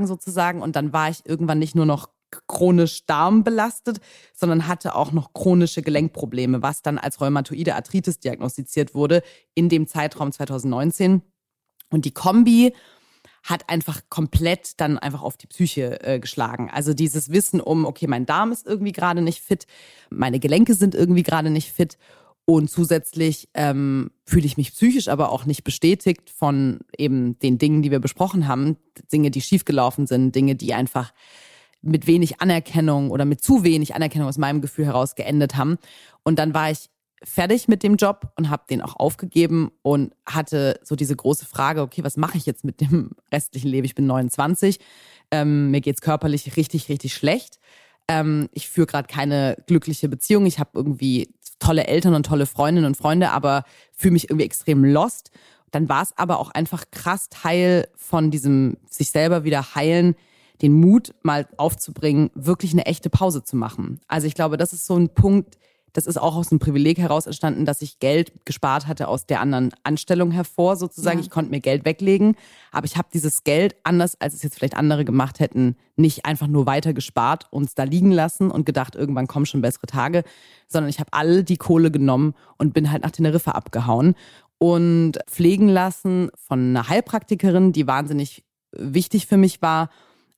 [0.06, 0.62] sozusagen.
[0.62, 2.10] Und dann war ich irgendwann nicht nur noch
[2.48, 4.00] chronisch darmbelastet,
[4.34, 9.24] sondern hatte auch noch chronische Gelenkprobleme, was dann als rheumatoide Arthritis diagnostiziert wurde
[9.56, 11.22] in dem Zeitraum 2019.
[11.90, 12.74] Und die Kombi
[13.44, 16.70] hat einfach komplett dann einfach auf die Psyche äh, geschlagen.
[16.72, 19.68] Also dieses Wissen um, okay, mein Darm ist irgendwie gerade nicht fit,
[20.10, 21.98] meine Gelenke sind irgendwie gerade nicht fit
[22.46, 27.82] und zusätzlich ähm, fühle ich mich psychisch aber auch nicht bestätigt von eben den Dingen,
[27.82, 28.78] die wir besprochen haben.
[29.12, 31.14] Dinge, die schiefgelaufen sind, Dinge, die einfach
[31.84, 35.78] mit wenig Anerkennung oder mit zu wenig Anerkennung aus meinem Gefühl heraus geendet haben.
[36.24, 36.90] Und dann war ich
[37.24, 41.82] fertig mit dem Job und habe den auch aufgegeben und hatte so diese große Frage,
[41.82, 43.86] okay, was mache ich jetzt mit dem restlichen Leben?
[43.86, 44.80] Ich bin 29,
[45.32, 47.60] ähm, mir geht's körperlich richtig, richtig schlecht.
[48.08, 50.46] Ähm, ich führe gerade keine glückliche Beziehung.
[50.46, 54.84] Ich habe irgendwie tolle Eltern und tolle Freundinnen und Freunde, aber fühle mich irgendwie extrem
[54.84, 55.32] lost.
[55.72, 60.16] Dann war es aber auch einfach krass Teil von diesem sich selber wieder heilen,
[60.62, 64.00] den Mut mal aufzubringen, wirklich eine echte Pause zu machen.
[64.08, 65.58] Also ich glaube, das ist so ein Punkt,
[65.94, 69.40] das ist auch aus einem Privileg heraus entstanden, dass ich Geld gespart hatte aus der
[69.42, 71.20] anderen Anstellung hervor, sozusagen.
[71.20, 71.24] Ja.
[71.24, 72.36] Ich konnte mir Geld weglegen,
[72.72, 76.48] aber ich habe dieses Geld, anders als es jetzt vielleicht andere gemacht hätten, nicht einfach
[76.48, 80.24] nur weiter gespart und es da liegen lassen und gedacht, irgendwann kommen schon bessere Tage,
[80.68, 84.16] sondern ich habe all die Kohle genommen und bin halt nach Teneriffa abgehauen
[84.58, 89.90] und pflegen lassen von einer Heilpraktikerin, die wahnsinnig wichtig für mich war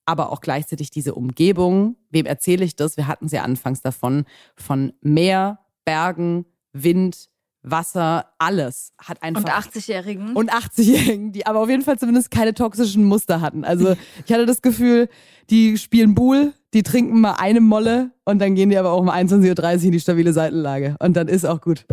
[0.06, 1.96] aber auch gleichzeitig diese Umgebung.
[2.10, 2.98] Wem erzähle ich das?
[2.98, 7.30] Wir hatten sie ja anfangs davon, von Meer, Bergen, Wind,
[7.68, 9.41] Wasser, alles hat einfach.
[9.41, 10.34] Und 80-Jährigen.
[10.34, 13.65] Und 80-Jährigen, die aber auf jeden Fall zumindest keine toxischen Muster hatten.
[13.65, 15.10] Also ich hatte das Gefühl,
[15.50, 19.10] die spielen Buhl, die trinken mal eine Molle und dann gehen die aber auch um
[19.10, 20.96] 21.30 Uhr in die stabile Seitenlage.
[21.00, 21.86] Und dann ist auch gut.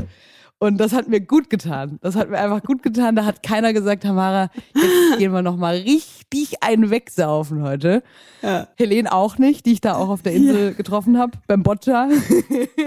[0.62, 1.98] Und das hat mir gut getan.
[2.03, 3.16] Das hat mir einfach gut getan.
[3.16, 8.05] Da hat keiner gesagt, Tamara, jetzt gehen wir noch mal richtig einen wegsaufen heute.
[8.42, 8.68] Ja.
[8.77, 10.70] Helene auch nicht, die ich da auch auf der Insel ja.
[10.70, 12.09] getroffen habe, beim Boccia.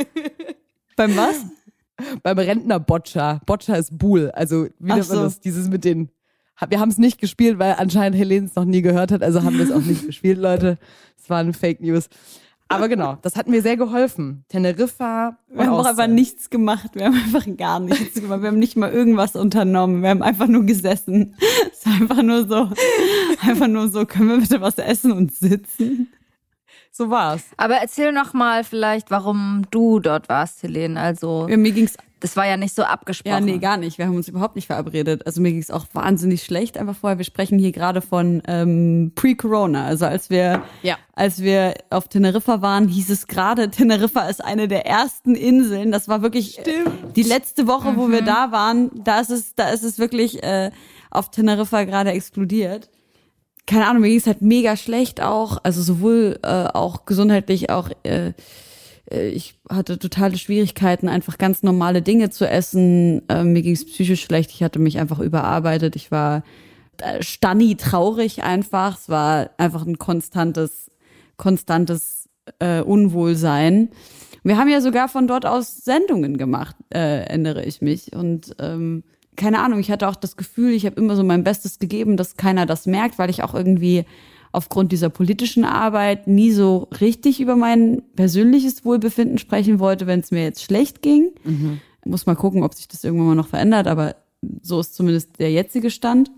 [0.96, 1.44] beim was?
[2.24, 3.42] Beim Rentner Boccia.
[3.46, 4.32] Boccia ist Buhl.
[4.32, 5.42] Also wie nennt man das?
[5.42, 6.12] Dieses mit den
[6.70, 9.58] wir haben es nicht gespielt, weil anscheinend Helene es noch nie gehört hat, also haben
[9.58, 10.78] wir es auch nicht gespielt, Leute.
[11.22, 12.08] Es waren Fake News.
[12.68, 14.44] Aber genau, das hat mir sehr geholfen.
[14.50, 15.38] Teneriffa.
[15.50, 16.92] Wir haben auch einfach nichts gemacht.
[16.96, 18.42] Wir haben einfach gar nichts gemacht.
[18.42, 20.02] Wir haben nicht mal irgendwas unternommen.
[20.02, 21.36] Wir haben einfach nur gesessen.
[21.72, 22.70] Es war einfach nur so,
[23.48, 26.12] einfach nur so, können wir bitte was essen und sitzen?
[26.98, 27.44] So war's.
[27.58, 30.98] Aber erzähl noch mal vielleicht, warum du dort warst, Helene.
[30.98, 33.34] Also ja, mir ging's das war ja nicht so abgesprochen.
[33.34, 33.98] Ja, nee, gar nicht.
[33.98, 35.28] Wir haben uns überhaupt nicht verabredet.
[35.28, 37.18] Also mir ging es auch wahnsinnig schlecht einfach vorher.
[37.18, 39.86] Wir sprechen hier gerade von ähm, Pre-Corona.
[39.86, 40.98] Also als wir, ja.
[41.14, 45.92] als wir auf Teneriffa waren, hieß es gerade, Teneriffa ist eine der ersten Inseln.
[45.92, 47.16] Das war wirklich Stimmt.
[47.18, 48.14] die letzte Woche, wo mhm.
[48.14, 48.90] wir da waren.
[49.04, 50.72] Da ist es, da ist es wirklich äh,
[51.12, 52.90] auf Teneriffa gerade explodiert
[53.68, 57.90] keine Ahnung, mir ging es halt mega schlecht auch, also sowohl äh, auch gesundheitlich, auch
[58.04, 58.34] äh,
[59.12, 63.28] äh, ich hatte totale Schwierigkeiten, einfach ganz normale Dinge zu essen.
[63.30, 64.52] Äh, mir ging es psychisch schlecht.
[64.52, 65.96] Ich hatte mich einfach überarbeitet.
[65.96, 66.44] Ich war
[67.02, 68.98] äh, stanni traurig einfach.
[68.98, 70.92] Es war einfach ein konstantes,
[71.38, 73.90] konstantes äh, Unwohlsein.
[74.44, 78.16] Wir haben ja sogar von dort aus Sendungen gemacht, äh, erinnere ich mich.
[78.16, 79.04] Und ähm,
[79.36, 82.38] keine Ahnung, ich hatte auch das Gefühl, ich habe immer so mein Bestes gegeben, dass
[82.38, 84.06] keiner das merkt, weil ich auch irgendwie
[84.52, 90.32] aufgrund dieser politischen Arbeit nie so richtig über mein persönliches Wohlbefinden sprechen wollte, wenn es
[90.32, 91.32] mir jetzt schlecht ging.
[91.44, 91.82] Mhm.
[92.06, 94.16] Muss mal gucken, ob sich das irgendwann mal noch verändert, aber
[94.62, 96.32] so ist zumindest der jetzige Stand.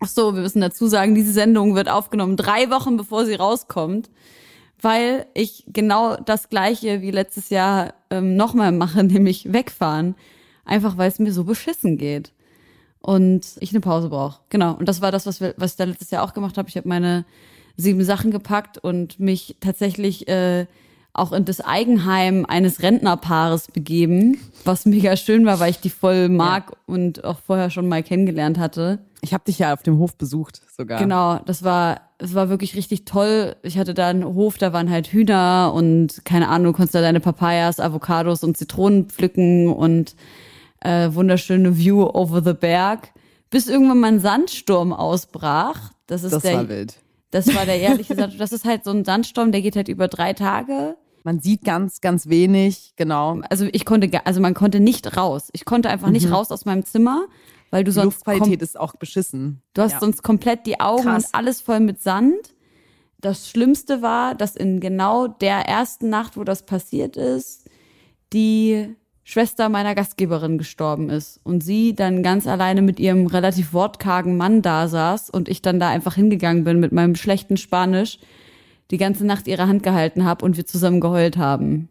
[0.00, 4.10] Ach so, wir müssen dazu sagen, diese Sendung wird aufgenommen drei Wochen bevor sie rauskommt,
[4.80, 10.14] weil ich genau das gleiche wie letztes Jahr ähm, nochmal mache, nämlich wegfahren.
[10.70, 12.30] Einfach weil es mir so beschissen geht
[13.00, 14.38] und ich eine Pause brauche.
[14.50, 14.74] Genau.
[14.74, 16.68] Und das war das, was, wir, was ich da letztes Jahr auch gemacht habe.
[16.68, 17.24] Ich habe meine
[17.76, 20.66] sieben Sachen gepackt und mich tatsächlich äh,
[21.12, 26.28] auch in das Eigenheim eines Rentnerpaares begeben, was mega schön war, weil ich die voll
[26.28, 29.00] mag und auch vorher schon mal kennengelernt hatte.
[29.22, 31.00] Ich habe dich ja auf dem Hof besucht sogar.
[31.00, 33.56] Genau, das war, es war wirklich richtig toll.
[33.64, 37.00] Ich hatte da einen Hof, da waren halt Hühner und keine Ahnung, du konntest da
[37.00, 40.14] deine Papayas, Avocados und Zitronen pflücken und
[40.80, 43.12] äh, wunderschöne View over the Berg.
[43.50, 45.92] Bis irgendwann mal ein Sandsturm ausbrach.
[46.06, 46.96] Das ist Das der, war wild.
[47.30, 48.38] das war der ehrliche Sandsturm.
[48.38, 50.96] Das ist halt so ein Sandsturm, der geht halt über drei Tage.
[51.24, 53.40] Man sieht ganz, ganz wenig, genau.
[53.50, 55.48] Also ich konnte, also man konnte nicht raus.
[55.52, 57.26] Ich konnte einfach nicht raus aus meinem Zimmer,
[57.70, 59.60] weil du Die sonst Luftqualität ist auch beschissen.
[59.74, 60.00] Du hast Ja.
[60.00, 61.26] sonst komplett die Augen Krass.
[61.26, 62.54] und alles voll mit Sand.
[63.18, 67.68] Das Schlimmste war, dass in genau der ersten Nacht, wo das passiert ist,
[68.32, 68.96] die
[69.30, 74.60] Schwester meiner Gastgeberin gestorben ist und sie dann ganz alleine mit ihrem relativ wortkargen Mann
[74.60, 78.18] da saß und ich dann da einfach hingegangen bin mit meinem schlechten Spanisch,
[78.90, 81.88] die ganze Nacht ihre Hand gehalten habe und wir zusammen geheult haben.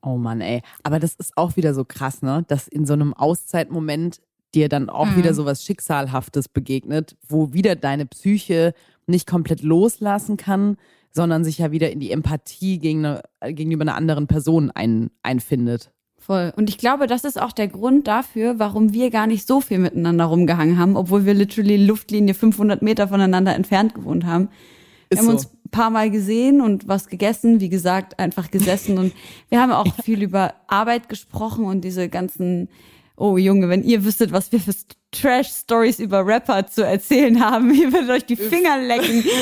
[0.00, 0.62] Oh Mann, ey.
[0.84, 2.44] Aber das ist auch wieder so krass, ne?
[2.46, 4.20] Dass in so einem Auszeitmoment
[4.54, 8.74] dir dann auch wieder so was Schicksalhaftes begegnet, wo wieder deine Psyche
[9.08, 10.76] nicht komplett loslassen kann,
[11.10, 13.22] sondern sich ja wieder in die Empathie gegen eine,
[13.54, 15.90] gegenüber einer anderen Person ein, einfindet.
[16.30, 16.52] Voll.
[16.54, 19.78] Und ich glaube, das ist auch der Grund dafür, warum wir gar nicht so viel
[19.78, 24.48] miteinander rumgehangen haben, obwohl wir literally Luftlinie 500 Meter voneinander entfernt gewohnt haben.
[25.08, 25.32] Wir Ist haben so.
[25.32, 29.12] uns ein paar Mal gesehen und was gegessen, wie gesagt, einfach gesessen und
[29.48, 32.68] wir haben auch viel über Arbeit gesprochen und diese ganzen,
[33.16, 34.70] oh Junge, wenn ihr wüsstet, was wir für
[35.10, 39.24] Trash-Stories über Rapper zu erzählen haben, ihr würdet euch die Finger lecken.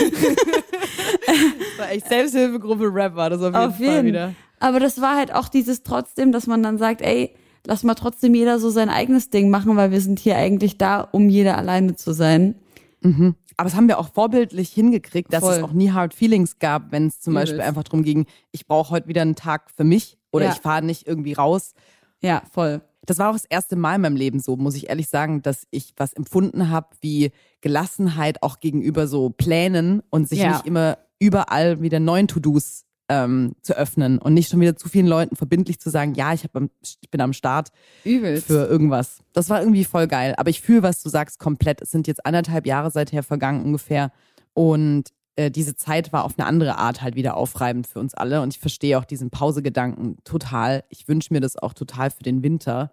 [1.28, 4.06] Das war echt Selbsthilfegruppe Rap war das auf jeden Auf Fall jeden.
[4.06, 4.34] wieder.
[4.60, 7.34] Aber das war halt auch dieses trotzdem, dass man dann sagt, ey,
[7.66, 11.00] lass mal trotzdem jeder so sein eigenes Ding machen, weil wir sind hier eigentlich da,
[11.02, 12.54] um jeder alleine zu sein.
[13.02, 15.54] Aber das haben wir auch vorbildlich hingekriegt, dass Voll.
[15.54, 17.52] es auch nie Hard Feelings gab, wenn es zum Übelst.
[17.52, 20.52] Beispiel einfach darum ging, ich brauche heute wieder einen Tag für mich oder Ja.
[20.52, 21.74] ich fahre nicht irgendwie raus.
[22.20, 22.80] Ja, voll.
[23.06, 25.66] Das war auch das erste Mal in meinem Leben so, muss ich ehrlich sagen, dass
[25.70, 30.52] ich was empfunden habe wie Gelassenheit auch gegenüber so Plänen und sich Ja.
[30.52, 35.06] nicht immer überall wieder neuen To-Dos ähm, zu öffnen und nicht schon wieder zu vielen
[35.06, 36.50] Leuten verbindlich zu sagen, ja, ich, hab
[36.82, 37.70] ich bin am Start
[38.04, 38.46] Übelst.
[38.46, 39.20] für irgendwas.
[39.32, 40.34] Das war irgendwie voll geil.
[40.36, 41.80] Aber ich fühle, was du sagst, komplett.
[41.80, 44.12] Es sind jetzt anderthalb Jahre seither vergangen ungefähr.
[44.52, 48.42] Und äh, diese Zeit war auf eine andere Art halt wieder aufreibend für uns alle.
[48.42, 50.84] Und ich verstehe auch diesen Pausegedanken total.
[50.88, 52.92] Ich wünsche mir das auch total für den Winter.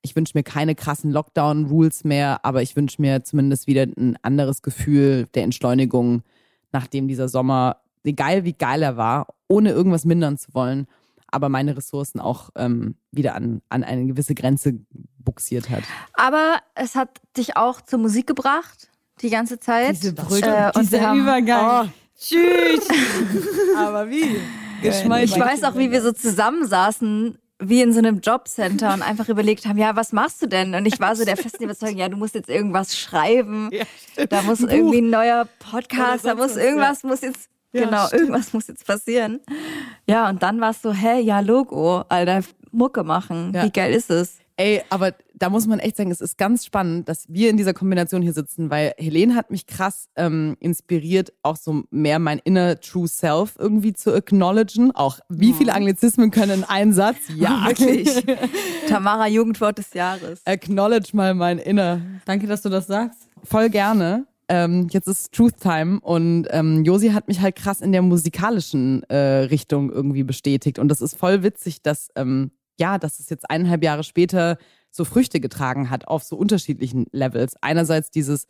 [0.00, 4.62] Ich wünsche mir keine krassen Lockdown-Rules mehr, aber ich wünsche mir zumindest wieder ein anderes
[4.62, 6.22] Gefühl der Entschleunigung,
[6.72, 10.86] nachdem dieser Sommer, egal wie geil er war, ohne irgendwas mindern zu wollen,
[11.28, 14.74] aber meine Ressourcen auch ähm, wieder an, an eine gewisse Grenze
[15.18, 15.82] buxiert hat.
[16.14, 19.92] Aber es hat dich auch zur Musik gebracht, die ganze Zeit.
[19.96, 21.92] Diese Brücke, äh, und dieser haben- Übergang.
[22.18, 22.86] Tschüss.
[23.76, 24.36] Aber wie?
[24.82, 29.66] Ich weiß auch, wie wir so zusammensaßen, wie in so einem Jobcenter und einfach überlegt
[29.66, 30.74] haben, ja, was machst du denn?
[30.74, 33.70] Und ich war so der festen Überzeugung, ja, du musst jetzt irgendwas schreiben.
[34.28, 38.20] da muss irgendwie ein neuer Podcast, da muss irgendwas muss jetzt, Ja, genau, stimmt.
[38.22, 39.40] irgendwas muss jetzt passieren.
[40.08, 43.52] Ja, und dann war es so, hä, ja, Logo, Alter, Mucke machen.
[43.54, 43.64] Ja.
[43.64, 44.38] Wie geil ist es?
[44.56, 47.72] Ey, aber da muss man echt sagen, es ist ganz spannend, dass wir in dieser
[47.72, 52.78] Kombination hier sitzen, weil Helene hat mich krass ähm, inspiriert, auch so mehr mein inner
[52.78, 54.94] true self irgendwie zu acknowledgen.
[54.94, 57.16] Auch wie viele Anglizismen können in einen Satz?
[57.34, 58.08] Ja, Wirklich.
[58.88, 60.42] Tamara Jugendwort des Jahres.
[60.44, 63.18] Acknowledge mal mein inner Danke, dass du das sagst.
[63.42, 64.26] voll gerne.
[64.48, 69.02] Ähm, jetzt ist Truth Time und ähm, Josi hat mich halt krass in der musikalischen
[69.04, 70.78] äh, Richtung irgendwie bestätigt.
[70.78, 74.58] Und das ist voll witzig, dass, ähm, ja, dass es jetzt eineinhalb Jahre später
[74.90, 77.56] so Früchte getragen hat auf so unterschiedlichen Levels.
[77.62, 78.46] Einerseits dieses,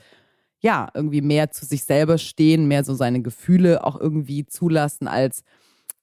[0.61, 5.42] ja, irgendwie mehr zu sich selber stehen, mehr so seine Gefühle auch irgendwie zulassen als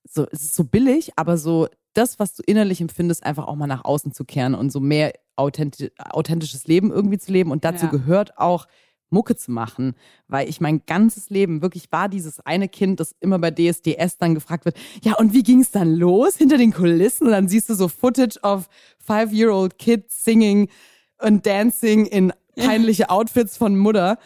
[0.05, 3.67] so, es ist so billig, aber so das, was du innerlich empfindest, einfach auch mal
[3.67, 7.51] nach außen zu kehren und so mehr authenti authentisches Leben irgendwie zu leben.
[7.51, 7.91] Und dazu Ja.
[7.91, 8.67] gehört auch,
[9.09, 9.95] Mucke zu machen,
[10.27, 14.35] weil ich mein ganzes Leben wirklich war dieses eine Kind, das immer bei DSDS dann
[14.35, 17.69] gefragt wird, ja und wie ging es dann los hinter den Kulissen und dann siehst
[17.69, 18.67] du so Footage of
[18.99, 20.69] five-year-old kids singing
[21.19, 24.17] und dancing in peinliche Outfits von Mutter.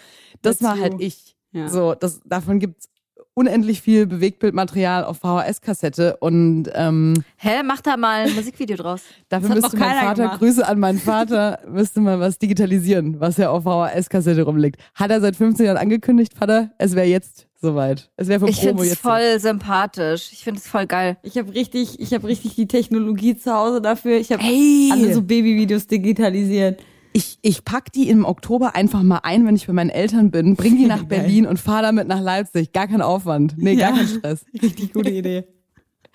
[0.41, 1.35] Das war halt ich.
[1.51, 1.69] Ja.
[1.69, 2.89] So, das, davon gibt's
[3.33, 9.01] unendlich viel Bewegtbildmaterial auf VHS-Kassette und ähm, Hä, mach da mal ein Musikvideo draus.
[9.29, 10.39] dafür müsste noch mein Vater, gemacht.
[10.39, 14.79] Grüße an meinen Vater, müsste mal was digitalisieren, was ja auf VHS-Kassette rumliegt.
[14.95, 18.11] Hat er seit 15 Jahren angekündigt, Vater, es wäre jetzt soweit.
[18.17, 19.01] Es wäre für Ich Promo finde es jetzt.
[19.01, 20.29] voll sympathisch.
[20.33, 21.17] Ich finde es voll geil.
[21.23, 24.17] Ich habe richtig, ich habe richtig die Technologie zu Hause dafür.
[24.17, 26.81] Ich habe alle so Babyvideos digitalisiert.
[27.13, 30.55] Ich, ich pack die im Oktober einfach mal ein, wenn ich bei meinen Eltern bin,
[30.55, 31.03] bring die nach.
[31.03, 32.71] Berlin und fahre damit nach Leipzig.
[32.73, 33.55] Gar kein Aufwand.
[33.57, 33.97] Nee, gar Ja.
[33.97, 34.45] kein Stress.
[34.61, 35.45] Richtig gute Idee.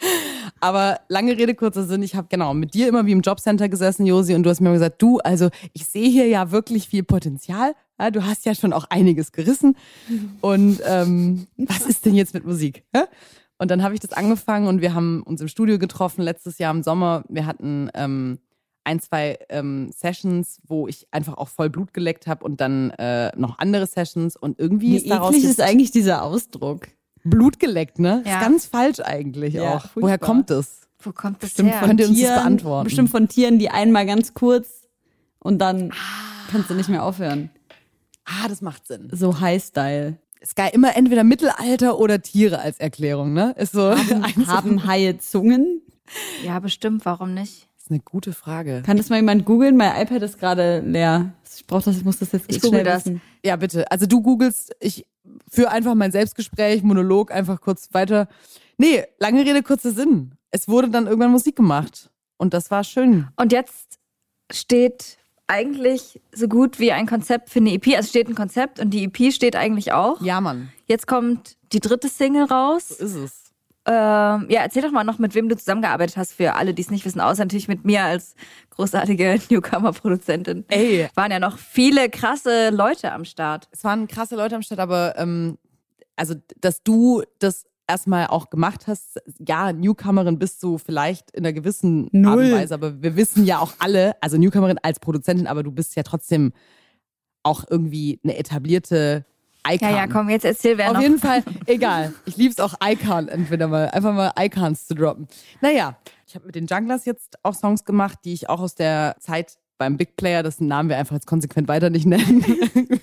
[0.60, 4.06] Aber lange Rede, kurzer Sinn, ich habe genau mit dir immer wie im Jobcenter gesessen,
[4.06, 7.74] Josi, und du hast mir gesagt, du, also ich sehe hier ja wirklich viel Potenzial.
[8.00, 9.76] Ja, du hast ja schon auch einiges gerissen.
[10.40, 12.84] Und ähm, was ist denn jetzt mit Musik?
[13.58, 16.72] Und dann habe ich das angefangen und wir haben uns im Studio getroffen letztes Jahr
[16.72, 17.24] im Sommer.
[17.28, 18.38] Wir hatten ähm,
[18.88, 23.30] ein, zwei ähm, Sessions, wo ich einfach auch voll Blut geleckt habe und dann äh,
[23.36, 26.88] noch andere Sessions und irgendwie Wie ist daraus eklig ist eigentlich dieser Ausdruck?
[27.24, 28.22] Blut geleckt, ne?
[28.24, 28.34] Ja.
[28.36, 29.84] Ist ganz falsch eigentlich Ja, auch.
[29.94, 30.18] Woher furchtbar.
[30.26, 30.80] kommt es?
[31.00, 31.78] Wo kommt das Bestimmt her?
[31.80, 32.84] von- Könnt ihr uns das Tieren- beantworten?
[32.84, 34.88] Bestimmt von Tieren, die einmal ganz kurz
[35.38, 35.92] und dann
[36.50, 37.50] kannst du nicht mehr aufhören.
[38.24, 39.08] Ah, das macht Sinn.
[39.12, 40.16] So High-Style.
[40.54, 43.54] Geil, immer entweder Mittelalter oder Tiere als Erklärung, ne?
[43.58, 43.86] Ist so.
[44.22, 45.82] eins- Haben Haie Zungen?
[46.44, 47.67] Ja, bestimmt, warum nicht?
[47.88, 48.82] Das ist eine gute Frage.
[48.84, 49.74] Kann das mal jemand googeln?
[49.74, 51.32] Mein iPad ist gerade leer.
[51.56, 53.06] Ich brauche das, ich muss das jetzt Ich schnell google das.
[53.06, 53.22] wissen.
[53.42, 53.90] Ja, bitte.
[53.90, 55.06] Also du googelst, ich
[55.50, 58.28] führe einfach mein Selbstgespräch, Monolog einfach kurz weiter.
[58.76, 60.32] Nee, lange Rede, kurzer Sinn.
[60.50, 62.10] Es wurde dann irgendwann Musik gemacht.
[62.36, 63.28] Und das war schön.
[63.36, 63.98] Und jetzt
[64.52, 67.96] steht eigentlich so gut wie ein Konzept für eine EP.
[67.96, 70.20] Also steht ein Konzept und die EP steht eigentlich auch.
[70.20, 70.68] Ja, Mann.
[70.86, 72.88] Jetzt kommt die dritte Single raus.
[72.98, 73.47] So ist es.
[73.90, 76.90] Ähm, ja, erzähl doch mal noch, mit wem du zusammengearbeitet hast, für alle, die es
[76.90, 78.34] nicht wissen, außer natürlich mit mir als
[78.68, 80.66] großartige Newcomer-Produzentin.
[80.68, 81.08] Ey.
[81.14, 83.66] Waren ja noch viele krasse Leute am Start.
[83.70, 85.56] Es waren krasse Leute am Start, aber ähm,
[86.16, 91.54] also, dass du das erstmal auch gemacht hast, ja, Newcomerin bist du vielleicht in einer
[91.54, 92.44] gewissen Art Null.
[92.44, 95.96] und Weise, aber wir wissen ja auch alle, also Newcomerin als Produzentin, aber du bist
[95.96, 96.52] ja trotzdem
[97.42, 99.24] auch irgendwie eine etablierte
[99.66, 99.88] Icon.
[99.88, 101.02] Ja, ja, komm, jetzt erzähl, wer Auf noch.
[101.02, 102.14] jeden Fall, egal.
[102.24, 105.28] Ich lieb's auch Icon entweder mal, einfach mal Icons zu droppen.
[105.60, 109.16] Naja, ich habe mit den Junglers jetzt auch Songs gemacht, die ich auch aus der
[109.20, 112.44] Zeit beim Big Player, dessen Namen wir einfach jetzt konsequent weiter nicht nennen.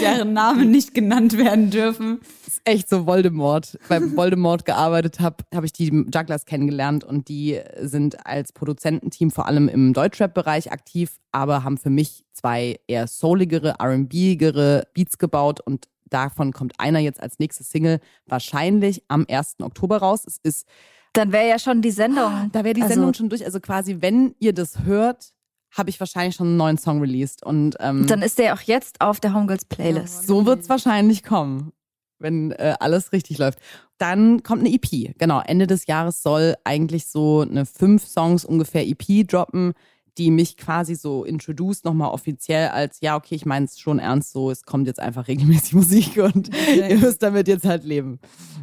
[0.00, 2.20] Deren Namen nicht genannt werden dürfen.
[2.46, 3.78] ist echt so Voldemort.
[3.88, 9.46] Beim Voldemort gearbeitet habe, habe ich die Jugglers kennengelernt und die sind als Produzententeam vor
[9.46, 15.86] allem im Deutschrap-Bereich aktiv, aber haben für mich zwei eher souligere, R&B-gere Beats gebaut und
[16.10, 19.56] davon kommt einer jetzt als nächste Single wahrscheinlich am 1.
[19.62, 20.24] Oktober raus.
[20.26, 20.66] Es ist,
[21.12, 22.50] Dann wäre ja schon die Sendung.
[22.52, 23.44] da wäre die Also- Sendung schon durch.
[23.44, 25.32] Also quasi, wenn ihr das hört,
[25.78, 29.00] habe ich wahrscheinlich schon einen neuen Song released und ähm, Dann ist der auch jetzt
[29.00, 30.26] auf der Homegirls Playlist.
[30.26, 31.72] so wird's wahrscheinlich kommen,
[32.18, 33.58] wenn äh, alles richtig läuft.
[33.98, 35.16] Dann kommt eine EP.
[35.18, 39.72] Genau, Ende des Jahres soll eigentlich so eine fünf Songs ungefähr EP droppen,
[40.18, 44.32] die mich quasi so introduced nochmal offiziell als, ja, okay, ich meine es schon ernst
[44.32, 48.18] so, es kommt jetzt einfach regelmäßig Musik und ihr müsst damit jetzt halt leben.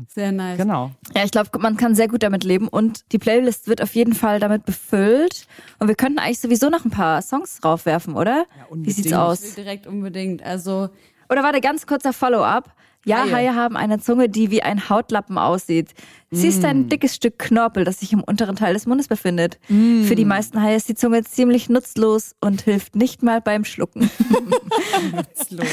[0.07, 0.57] Sehr nice.
[0.57, 0.91] Genau.
[1.15, 4.13] Ja, ich glaube, man kann sehr gut damit leben und die Playlist wird auf jeden
[4.13, 5.47] Fall damit befüllt.
[5.79, 8.45] Und wir könnten eigentlich sowieso noch ein paar Songs draufwerfen, oder?
[8.71, 9.15] Wie sieht's unbedingt.
[9.15, 9.55] aus?
[9.55, 10.43] Direkt unbedingt.
[10.43, 10.89] Also,
[11.29, 12.75] Oder warte, ganz kurzer Follow-up.
[13.05, 13.33] Ja, Haie.
[13.35, 15.89] Haie haben eine Zunge, die wie ein Hautlappen aussieht.
[16.31, 16.65] Sie ist Mm.
[16.65, 19.59] ein dickes Stück Knorpel, das sich im unteren Teil des Mundes befindet.
[19.69, 20.03] Mm.
[20.03, 24.09] Für die meisten Haie ist die Zunge ziemlich nutzlos und hilft nicht mal beim Schlucken.
[25.11, 25.65] was ist los?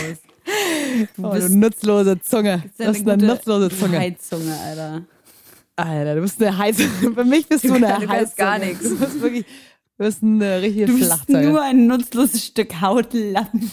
[1.17, 2.63] Du Oh, du nutzlose Zunge.
[2.79, 3.99] ja Das ist eine nutzlose Zunge.
[3.99, 5.03] Heizunge, Alter.
[5.77, 6.91] Alter, du bist eine Heizunge.
[7.15, 8.07] Für mich bist du, eine Du Heizunge.
[8.09, 8.83] kannst gar nichts.
[8.89, 9.45] Du bist wirklich,
[9.99, 11.49] du bist eine richtige Du bist Schlachtzeuge.
[11.49, 13.71] nur ein nutzloses Stück Hautlappen.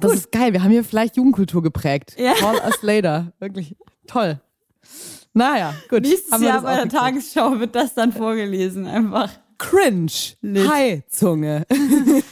[0.00, 0.52] Das ist geil.
[0.52, 2.14] Wir haben hier vielleicht Jugendkultur geprägt.
[2.18, 2.34] Ja.
[2.34, 3.32] Call us later.
[3.38, 3.76] Wirklich
[4.06, 4.40] toll.
[5.32, 6.02] Naja, gut.
[6.02, 6.88] Nächstes Jahr bei der.
[6.88, 8.86] Tagesschau wird das dann vorgelesen.
[8.86, 9.30] Einfach.
[9.58, 10.10] Cringe.
[10.42, 10.70] Lit.
[10.70, 11.66] Hi-Zunge.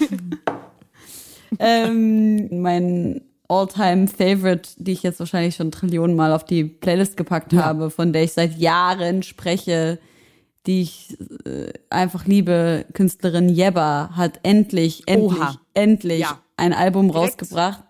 [1.59, 7.53] ähm, mein all-time Favorite, die ich jetzt wahrscheinlich schon Trillionen Mal auf die Playlist gepackt
[7.55, 9.99] habe, von der ich seit Jahren spreche,
[10.67, 15.57] die ich äh, einfach liebe, Künstlerin Jebba hat endlich, endlich, Oha.
[15.75, 16.39] endlich Ja.
[16.57, 17.41] ein Album Direkt.
[17.43, 17.83] rausgebracht.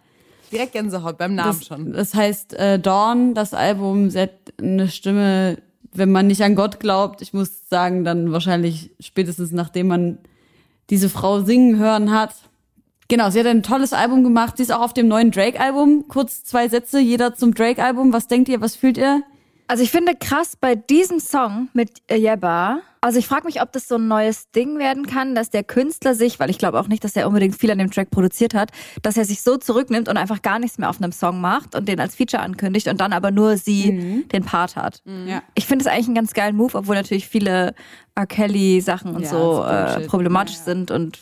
[0.51, 1.93] Direkt Gänsehaut beim Namen Das, schon.
[1.93, 4.31] das heißt äh, Dawn, das Album, sie hat
[4.61, 5.59] eine Stimme,
[5.93, 10.19] wenn man nicht an Gott glaubt, ich muss sagen, dann wahrscheinlich spätestens nachdem man
[10.91, 12.35] diese Frau singen hören hat.
[13.09, 14.57] Genau, sie hat ein tolles Album gemacht.
[14.57, 16.07] Sie ist auch auf dem neuen Drake-Album.
[16.09, 18.13] Kurz zwei Sätze, jeder zum Drake-Album.
[18.13, 19.23] Was denkt ihr, was fühlt ihr?
[19.73, 22.81] Also ich finde krass bei diesem Song mit Yeba.
[23.01, 26.15] Also ich frage mich, ob das so ein neues Ding werden kann, dass der Künstler
[26.15, 28.71] sich, weil ich glaube auch nicht, dass er unbedingt viel an dem Track produziert hat,
[29.01, 31.89] dass er sich so zurücknimmt und einfach gar nichts mehr auf einem Song macht und
[31.89, 35.01] den als Feature ankündigt und dann aber nur sie den Part hat.
[35.27, 35.43] Ja.
[35.55, 37.75] Ich finde es eigentlich einen ganz geilen Move, obwohl natürlich viele
[38.15, 38.27] R.
[38.27, 40.65] Kelly Sachen und Ja, so äh, problematisch Ja, ja.
[40.67, 41.19] sind und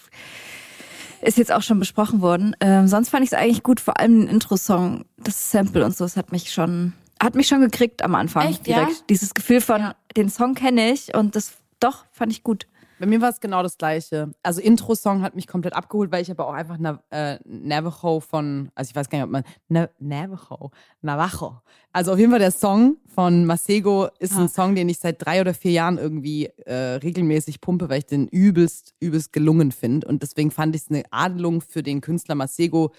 [1.22, 2.56] ist jetzt auch schon besprochen worden.
[2.60, 6.04] Ähm, sonst fand ich es eigentlich gut, vor allem den Intro-Song, das Sample und so,
[6.04, 8.80] es hat mich schon, hat mich schon gekriegt am Anfang Echt, ja?
[8.80, 9.10] direkt.
[9.10, 12.66] Dieses Gefühl von, den Song kenne ich und das doch fand ich gut.
[12.98, 14.34] Bei mir war es genau das Gleiche.
[14.42, 18.70] Also Intro-Song hat mich komplett abgeholt, weil ich aber auch einfach Na äh, Navajo von,
[18.74, 21.62] also ich weiß gar nicht, ob man, Na Navajo, Navajo.
[21.94, 25.40] Also auf jeden Fall der Song von Masego ist ein Song, den ich seit drei
[25.40, 30.06] oder vier Jahren irgendwie äh, regelmäßig pumpe, weil ich den übelst, übelst gelungen finde.
[30.06, 32.92] Und deswegen fand ich es eine Adelung für den Künstler Masego,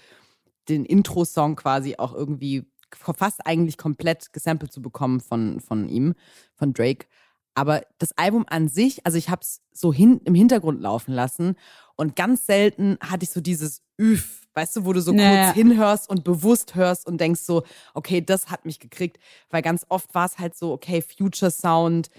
[0.68, 2.64] den Intro-Song quasi auch irgendwie
[2.96, 6.14] fast eigentlich komplett gesampelt zu bekommen von, von ihm,
[6.54, 7.06] von Drake.
[7.54, 11.56] Aber das Album an sich, also ich habe es so hin, im Hintergrund laufen lassen
[11.96, 15.54] und ganz selten hatte ich so dieses Üff, weißt du, wo du so Ja, kurz
[15.54, 17.62] hinhörst und bewusst hörst und denkst so,
[17.94, 19.18] okay, das hat mich gekriegt,
[19.50, 22.10] weil ganz oft war es halt so, okay, Future Sound,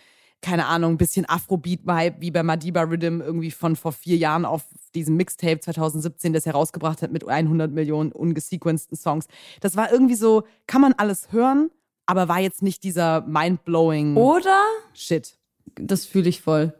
[0.42, 4.64] keine Ahnung, ein bisschen Afrobeat-Vibe, wie bei Madiba Rhythm irgendwie von vor vier Jahren auf
[4.96, 9.28] diesem Mixtape 2017, das er rausgebracht hat mit 100 Millionen ungesequenzten Songs.
[9.62, 11.70] Das war irgendwie so, kann man alles hören,
[12.06, 14.62] aber war jetzt nicht dieser mind-blowing Oder?
[14.94, 15.38] Shit.
[15.76, 16.74] Das fühle ich voll.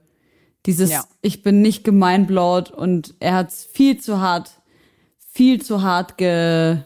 [0.66, 1.04] Dieses, Ja.
[1.22, 4.52] ich bin nicht gemeinblaut und er hat's viel zu hart,
[5.32, 6.78] viel zu hart ge,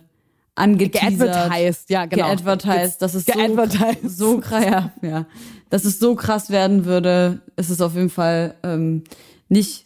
[0.56, 1.20] angeteasert.
[1.20, 2.26] Geadvertised, ja, genau.
[2.28, 4.10] Geadvertised, dass es so, Geadvertised.
[4.18, 5.26] so krass, ja, ja,
[5.70, 9.04] dass es so krass werden würde, ist es auf jeden Fall ähm,
[9.50, 9.86] nicht.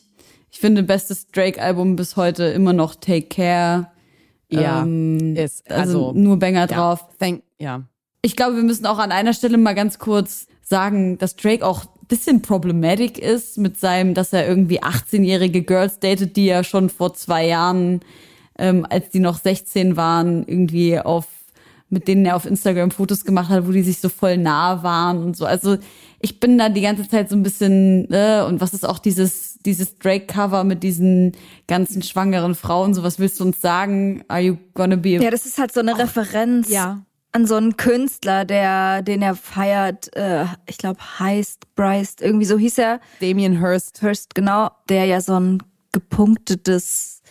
[0.61, 3.87] Ich finde, bestes Drake-Album bis heute immer noch Take Care.
[4.47, 7.03] Ja, ähm, ist, also, also, nur Banger ja, drauf.
[7.17, 7.81] Thank, ja.
[8.21, 11.85] Ich glaube, wir müssen auch an einer Stelle mal ganz kurz sagen, dass Drake auch
[11.85, 16.91] ein bisschen problematic ist mit seinem, dass er irgendwie 18-jährige Girls datet, die er schon
[16.91, 18.01] vor zwei Jahren,
[18.59, 21.25] ähm, als die noch 16 waren, irgendwie auf,
[21.89, 25.23] mit denen er auf Instagram Fotos gemacht hat, wo die sich so voll nah waren
[25.23, 25.47] und so.
[25.47, 25.79] Also
[26.21, 29.57] ich bin da die ganze Zeit so ein bisschen, äh, und was ist auch dieses,
[29.65, 31.33] dieses Drake-Cover mit diesen
[31.67, 34.23] ganzen schwangeren Frauen, so was willst du uns sagen?
[34.27, 37.03] Are you gonna be Ja, das ist halt so eine Referenz ja.
[37.31, 42.57] an so einen Künstler, der, den er feiert, äh, ich glaube, heißt Bryce, irgendwie so
[42.57, 42.99] hieß er.
[43.19, 44.01] Damien Hirst.
[44.01, 47.21] Hurst, genau, der ja so ein gepunktetes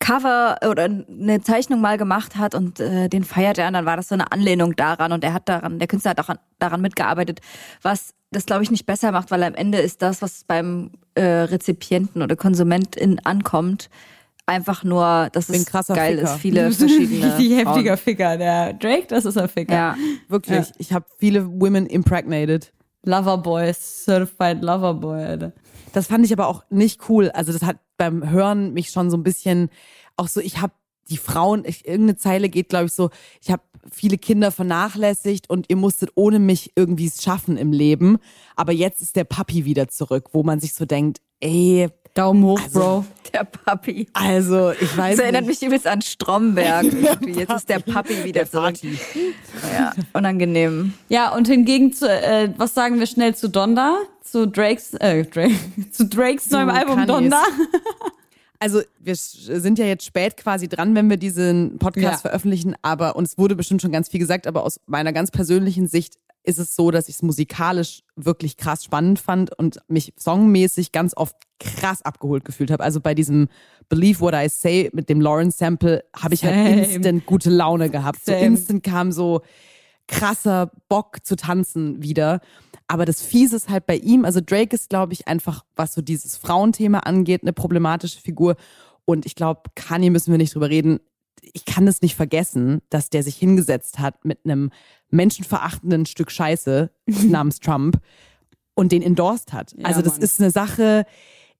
[0.00, 3.96] Cover oder eine Zeichnung mal gemacht hat und äh, den feiert er und dann war
[3.96, 6.80] das so eine Anlehnung daran und er hat daran, der Künstler hat auch an, daran
[6.80, 7.40] mitgearbeitet,
[7.82, 11.22] was das glaube ich nicht besser macht, weil am Ende ist das, was beim äh,
[11.22, 13.90] Rezipienten oder Konsumentin ankommt,
[14.46, 16.34] einfach nur, dass es krasser geil Ficker.
[16.34, 17.96] ist, viele verschiedene Richtig heftiger.
[17.96, 18.36] Ficker.
[18.36, 19.74] Der Drake, das ist ein Ficker.
[19.74, 19.96] Ja,
[20.28, 20.70] Wirklich.
[20.78, 22.72] Ich habe viele Women impregnated.
[23.04, 25.52] Loverboy, Certified Loverboy, Alter.
[25.92, 27.30] Das fand ich aber auch nicht cool.
[27.30, 29.70] Also das hat beim Hören mich schon so ein bisschen
[30.16, 30.72] auch so, ich habe
[31.10, 35.66] die Frauen, ich, irgendeine Zeile geht, glaube ich, so, ich habe viele Kinder vernachlässigt und
[35.68, 38.18] ihr musstet ohne mich irgendwie es schaffen im Leben.
[38.56, 42.60] Aber jetzt ist der Papi wieder zurück, wo man sich so denkt, ey, Daumen hoch,
[42.62, 43.04] Also, Bro.
[43.32, 44.06] der Papi.
[44.12, 45.60] also ich weiß Das erinnert nicht.
[45.62, 46.84] mich übelst an Stromberg.
[47.26, 48.64] Jetzt ist der Papi wieder Der zurück.
[48.74, 48.98] Party.
[49.72, 50.92] Ja, unangenehm.
[51.08, 53.96] Ja, und hingegen zu, äh, was sagen wir schnell zu Donda?
[54.22, 55.54] Zu Drakes, äh, Drake,
[55.90, 57.06] zu Drakes neuem Album.
[57.06, 57.42] Donda?
[58.62, 62.30] Also wir sind ja jetzt spät quasi dran, wenn wir diesen Podcast Ja.
[62.30, 66.14] veröffentlichen, aber uns wurde bestimmt schon ganz viel gesagt, aber aus meiner ganz persönlichen Sicht
[66.44, 71.16] ist es so, dass ich es musikalisch wirklich krass spannend fand und mich songmäßig ganz
[71.16, 72.84] oft krass abgeholt gefühlt habe.
[72.84, 73.48] Also bei diesem
[73.88, 78.24] Believe What I Say mit dem Lawrence Sample habe ich halt instant gute Laune gehabt.
[78.24, 78.44] So Same.
[78.44, 79.42] instant kam so
[80.08, 82.40] krasser Bock zu tanzen wieder.
[82.88, 86.02] Aber das Fiese ist halt bei ihm, also Drake ist, glaube ich, einfach, was so
[86.02, 88.56] dieses Frauenthema angeht, eine problematische Figur.
[89.04, 91.00] Und ich glaube, Kanye müssen wir nicht drüber reden.
[91.52, 94.70] Ich kann es nicht vergessen, dass der sich hingesetzt hat mit einem
[95.10, 98.00] menschenverachtenden Stück Scheiße namens Trump
[98.74, 99.74] und den endorsed hat.
[99.76, 100.22] Ja, also das Mann.
[100.22, 101.06] ist eine Sache,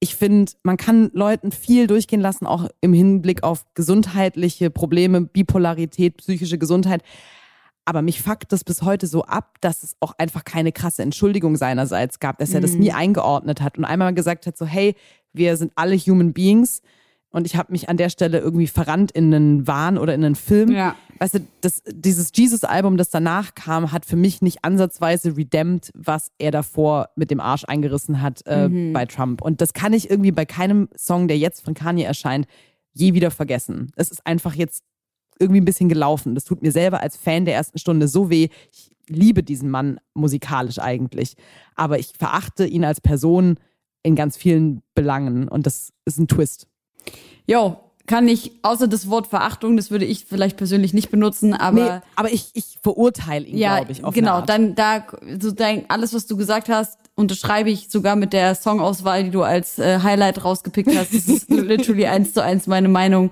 [0.02, 6.16] ich finde, man kann Leuten viel durchgehen lassen, auch im Hinblick auf gesundheitliche Probleme, Bipolarität,
[6.16, 7.04] psychische Gesundheit.
[7.84, 11.56] Aber mich fuckt das bis heute so ab, dass es auch einfach keine krasse Entschuldigung
[11.56, 14.94] seinerseits gab, dass er das nie eingeordnet hat und einmal gesagt hat, so hey,
[15.32, 16.82] wir sind alle Human Beings
[17.32, 20.34] und ich habe mich an der Stelle irgendwie verrannt in einen Wahn oder in einen
[20.34, 20.70] Film.
[20.70, 20.94] Ja.
[21.18, 26.30] Weißt du, das, dieses Jesus-Album, das danach kam, hat für mich nicht ansatzweise redempt, was
[26.38, 29.40] er davor mit dem Arsch eingerissen hat äh, bei Trump.
[29.40, 32.46] Und das kann ich irgendwie bei keinem Song, der jetzt von Kanye erscheint,
[32.92, 33.92] je wieder vergessen.
[33.96, 34.84] Es ist einfach jetzt
[35.38, 36.34] irgendwie ein bisschen gelaufen.
[36.34, 38.48] Das tut mir selber als Fan der ersten Stunde so weh.
[38.72, 41.36] Ich liebe diesen Mann musikalisch eigentlich.
[41.74, 43.56] Aber ich verachte ihn als Person
[44.02, 45.48] in ganz vielen Belangen.
[45.48, 46.66] Und das ist ein Twist.
[47.46, 47.76] Jo,
[48.06, 51.94] kann ich, außer das Wort Verachtung, das würde ich vielleicht persönlich nicht benutzen, aber.
[51.96, 54.04] Nee, aber ich, ich verurteile ihn, Ja, glaube ich.
[54.04, 54.40] Auf genau.
[54.40, 55.04] Dann da
[55.40, 59.42] so dein, alles, was du gesagt hast, unterschreibe ich sogar mit der Songauswahl, die du
[59.42, 61.14] als äh, Highlight rausgepickt hast.
[61.14, 63.30] Das ist literally eins zu eins meine Meinung.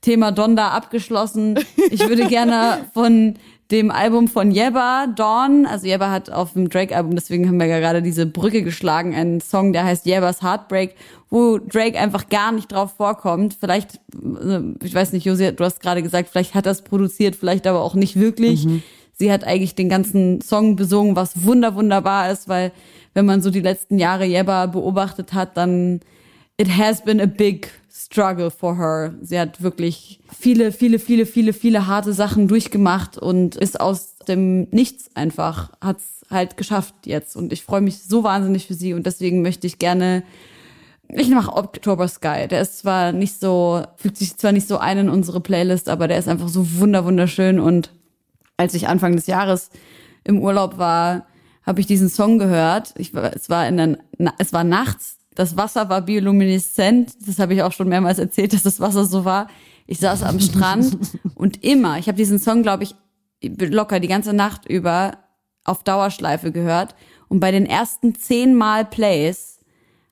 [0.00, 1.58] Thema Donda abgeschlossen.
[1.90, 3.34] Ich würde gerne von
[3.70, 5.66] dem Album von Yebba, Dawn.
[5.66, 9.40] Also Yebba hat auf dem Drake-Album, deswegen haben wir ja gerade diese Brücke geschlagen, einen
[9.40, 10.94] Song, der heißt Yebbas Heartbreak,
[11.28, 13.56] wo Drake einfach gar nicht drauf vorkommt.
[13.60, 17.36] Vielleicht, äh, ich weiß nicht, Josi, du hast gerade gesagt, vielleicht hat er es produziert,
[17.36, 18.64] vielleicht aber auch nicht wirklich.
[18.64, 18.82] Mhm.
[19.12, 22.72] Sie hat eigentlich den ganzen Song besungen, was wunder wunderbar ist, weil
[23.14, 26.00] wenn man so die letzten Jahre Yebba beobachtet hat, dann
[26.58, 29.14] it has been a big struggle for her.
[29.22, 34.68] Sie hat wirklich viele, viele, viele, viele, viele harte Sachen durchgemacht und ist aus dem
[34.70, 37.36] Nichts einfach, hat's halt geschafft jetzt.
[37.36, 40.24] Und ich freue mich so wahnsinnig für sie und deswegen möchte ich gerne
[41.10, 42.46] ich mache October Sky.
[42.48, 46.06] Der ist zwar nicht so, fühlt sich zwar nicht so ein in unsere Playlist, aber
[46.06, 47.58] der ist einfach so wunder wunderschön.
[47.58, 47.92] Und
[48.58, 49.70] als ich Anfang des Jahres
[50.24, 51.26] im Urlaub war,
[51.64, 52.92] habe ich diesen Song gehört.
[52.98, 53.98] Ich, es war in der,
[54.38, 57.12] es war nachts das Wasser war biolumineszent.
[57.24, 59.46] Das habe ich auch schon mehrmals erzählt, dass das Wasser so war.
[59.86, 60.98] Ich saß am Strand
[61.36, 62.96] und immer, ich habe diesen Song, glaube ich,
[63.40, 65.18] locker die ganze Nacht über
[65.62, 66.96] auf Dauerschleife gehört.
[67.28, 69.60] Und bei den ersten zehn Mal Plays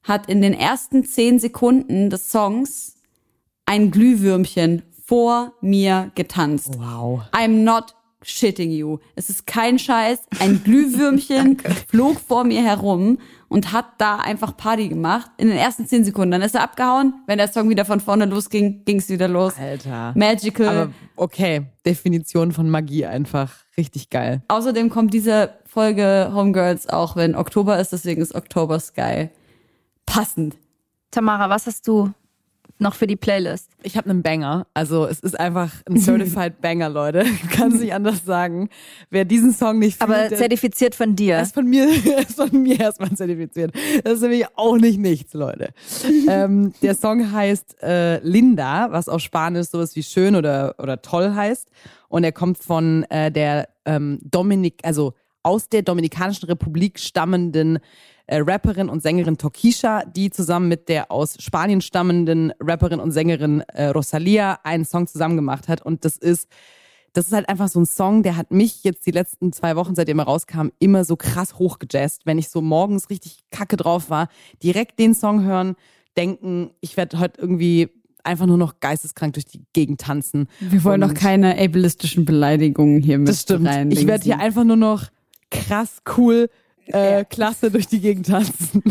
[0.05, 2.95] hat in den ersten zehn Sekunden des Songs
[3.65, 6.79] ein Glühwürmchen vor mir getanzt.
[6.79, 7.23] Wow.
[7.33, 8.99] I'm not shitting you.
[9.17, 10.21] Es ist kein Scheiß.
[10.39, 11.59] Ein Glühwürmchen
[11.89, 13.19] flog vor mir herum
[13.49, 16.33] und hat da einfach Party gemacht in den ersten zehn Sekunden.
[16.33, 17.15] Dann ist er abgehauen.
[17.27, 19.55] Wenn der Song wieder von vorne losging, ging es wieder los.
[19.59, 20.13] Alter.
[20.17, 20.69] Magical.
[20.69, 23.53] Aber okay, Definition von Magie einfach.
[23.77, 24.43] Richtig geil.
[24.49, 29.29] Außerdem kommt diese Folge Homegirls auch, wenn Oktober ist, deswegen ist Oktober Sky
[30.07, 30.57] passend.
[31.11, 32.13] Tamara, was hast du
[32.79, 33.71] noch für die Playlist?
[33.83, 34.67] Ich habe einen Banger.
[34.75, 37.25] Also es ist einfach ein Certified Banger, Leute.
[37.51, 38.69] Kann nicht anders sagen.
[39.11, 41.37] Wer diesen Song nicht fühlt, Aber zertifiziert von dir.
[41.37, 41.89] Er ist von mir,
[42.21, 43.73] ist von mir erstmal zertifiziert.
[44.05, 45.71] Das ist nämlich auch nicht nichts, Leute.
[46.29, 51.35] ähm, der Song heißt äh, Linda, was auf Spanisch sowas wie schön oder, oder toll
[51.35, 51.71] heißt.
[52.09, 57.79] Und er kommt von äh, der ähm, Dominik, also aus der Dominikanischen Republik stammenden
[58.27, 63.61] äh, Rapperin und Sängerin Tokisha, die zusammen mit der aus Spanien stammenden Rapperin und Sängerin
[63.61, 65.83] äh, Rosalia einen Song zusammen gemacht hat.
[65.83, 66.49] Und das ist,
[67.13, 69.95] das ist halt einfach so ein Song, der hat mich jetzt die letzten zwei Wochen,
[69.95, 72.27] seitdem er rauskam, immer so krass hochgejazzt.
[72.27, 74.29] Wenn ich so morgens richtig kacke drauf war,
[74.63, 75.77] direkt den Song hören,
[76.17, 77.91] denken, ich werde heute irgendwie
[78.25, 80.49] einfach nur noch geisteskrank durch die Gegend tanzen.
[80.59, 83.69] Wir wollen doch keine ableistischen Beleidigungen hier mit Das stimmt.
[83.93, 85.05] Ich werde hier einfach nur noch
[85.51, 86.49] krass cool
[86.89, 88.83] äh, klasse durch die Gegend tanzen.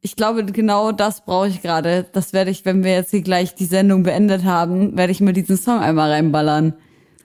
[0.00, 2.06] Ich glaube, genau das brauche ich gerade.
[2.12, 5.32] Das werde ich, wenn wir jetzt hier gleich die Sendung beendet haben, werde ich mir
[5.32, 6.74] diesen Song einmal reinballern.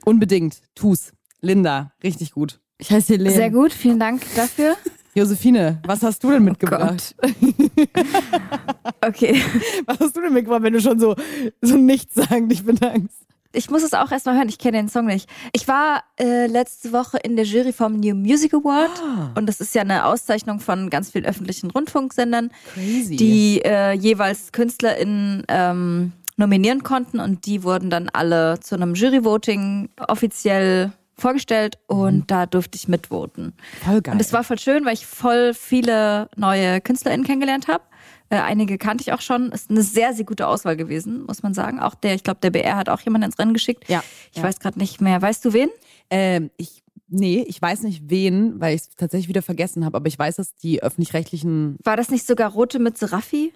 [0.06, 0.62] Unbedingt.
[0.74, 1.12] Tu's.
[1.42, 2.60] Linda, richtig gut.
[2.78, 3.34] Ich heiße Helene.
[3.34, 4.76] Sehr gut, vielen Dank dafür.
[5.14, 7.14] Josephine, was hast du denn mitgebracht?
[7.22, 7.28] Oh
[9.06, 9.42] okay.
[9.84, 11.16] Was hast du denn mitgebracht, wenn du schon so,
[11.60, 13.26] so nichts sagen dich bedankst?
[13.52, 15.28] Ich muss es auch erstmal hören, ich kenne den Song nicht.
[15.52, 19.32] Ich war äh, letzte Woche in der Jury vom New Music Award ah.
[19.36, 23.16] und das ist ja eine Auszeichnung von ganz vielen öffentlichen Rundfunksendern, Crazy.
[23.16, 29.90] die äh, jeweils KünstlerInnen ähm, nominieren konnten und die wurden dann alle zu einem Jury-Voting
[30.08, 32.26] offiziell vorgestellt und mhm.
[32.26, 33.54] da durfte ich mitvoten.
[33.84, 34.14] Voll geil.
[34.14, 37.84] Und es war voll schön, weil ich voll viele neue KünstlerInnen kennengelernt habe.
[38.30, 39.50] Äh, einige kannte ich auch schon.
[39.52, 41.80] Ist eine sehr, sehr gute Auswahl gewesen, muss man sagen.
[41.80, 43.88] Auch der, ich glaube, der BR hat auch jemanden ins Rennen geschickt.
[43.88, 44.02] Ja.
[44.32, 44.44] Ich ja.
[44.44, 45.20] weiß gerade nicht mehr.
[45.20, 45.68] Weißt du wen?
[46.10, 50.06] Ähm, ich Nee, ich weiß nicht wen, weil ich es tatsächlich wieder vergessen habe, aber
[50.06, 51.76] ich weiß, dass die öffentlich-rechtlichen.
[51.82, 53.52] War das nicht sogar Rote mit Seraffi?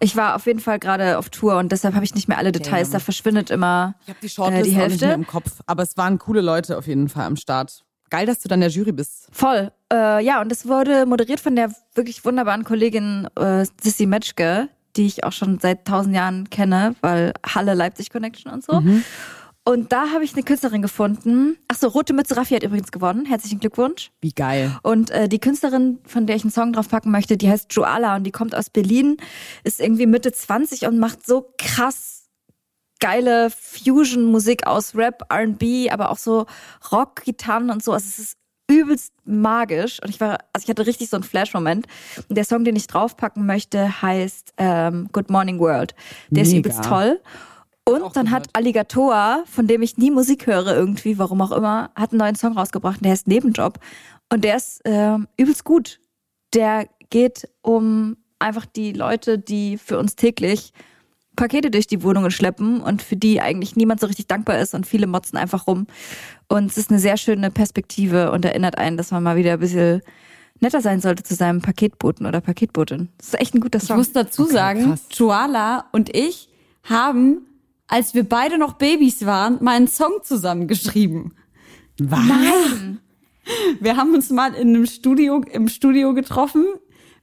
[0.00, 2.52] Ich war auf jeden Fall gerade auf Tour und deshalb habe ich nicht mehr alle
[2.52, 2.90] Details.
[2.90, 4.84] Da verschwindet immer ich hab die, Shortlist äh, die Hälfte.
[4.84, 5.60] Auch nicht mehr im Kopf.
[5.66, 7.82] Aber es waren coole Leute auf jeden Fall am Start.
[8.10, 9.28] Geil, dass du dann der Jury bist.
[9.32, 9.72] Voll.
[9.92, 15.06] Äh, ja, und es wurde moderiert von der wirklich wunderbaren Kollegin äh, Sissy Metschke, die
[15.06, 18.80] ich auch schon seit tausend Jahren kenne, weil Halle Leipzig Connection und so.
[18.80, 19.02] Mhm.
[19.68, 21.58] Und da habe ich eine Künstlerin gefunden.
[21.66, 23.26] Ach so, Rote Mütze Raffi hat übrigens gewonnen.
[23.26, 24.12] Herzlichen Glückwunsch.
[24.20, 24.78] Wie geil.
[24.84, 28.14] Und äh, die Künstlerin, von der ich einen Song drauf packen möchte, die heißt Joala
[28.14, 29.16] und die kommt aus Berlin,
[29.64, 32.28] ist irgendwie Mitte 20 und macht so krass
[33.00, 36.46] geile Fusion-Musik aus Rap, R&B, aber auch so
[36.92, 37.92] Rock-Gitarren und so.
[37.92, 38.36] Also es ist
[38.70, 41.88] übelst magisch und ich war, also ich hatte richtig so einen Flash-Moment.
[42.28, 45.96] Und der Song, den ich draufpacken möchte, heißt ähm, Good Morning World.
[46.30, 46.48] Der Mega.
[46.48, 47.20] ist übelst toll.
[47.88, 52.10] Und dann hat Alligator, von dem ich nie Musik höre irgendwie, warum auch immer, hat
[52.10, 53.04] einen neuen Song rausgebracht.
[53.04, 53.78] Der heißt Nebenjob
[54.32, 56.00] und der ist äh, übelst gut.
[56.52, 60.72] Der geht um einfach die Leute, die für uns täglich
[61.36, 64.86] Pakete durch die Wohnungen schleppen und für die eigentlich niemand so richtig dankbar ist und
[64.86, 65.86] viele motzen einfach rum.
[66.48, 69.60] Und es ist eine sehr schöne Perspektive und erinnert einen, dass man mal wieder ein
[69.60, 70.00] bisschen
[70.60, 73.10] netter sein sollte zu seinem Paketboten oder Paketbotin.
[73.18, 73.96] Das ist echt ein guter Song.
[73.96, 75.04] Ich muss dazu okay, sagen, krass.
[75.12, 76.48] Joala und ich
[76.84, 77.46] haben,
[77.88, 81.34] als wir beide noch Babys waren, mal einen Song zusammengeschrieben.
[81.98, 82.24] Was?
[82.26, 83.00] Nein.
[83.80, 86.64] Wir haben uns mal in einem Studio, im Studio getroffen.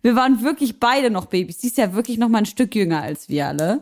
[0.01, 1.59] Wir waren wirklich beide noch Babys.
[1.59, 3.81] Sie ist ja wirklich noch mal ein Stück jünger als wir alle.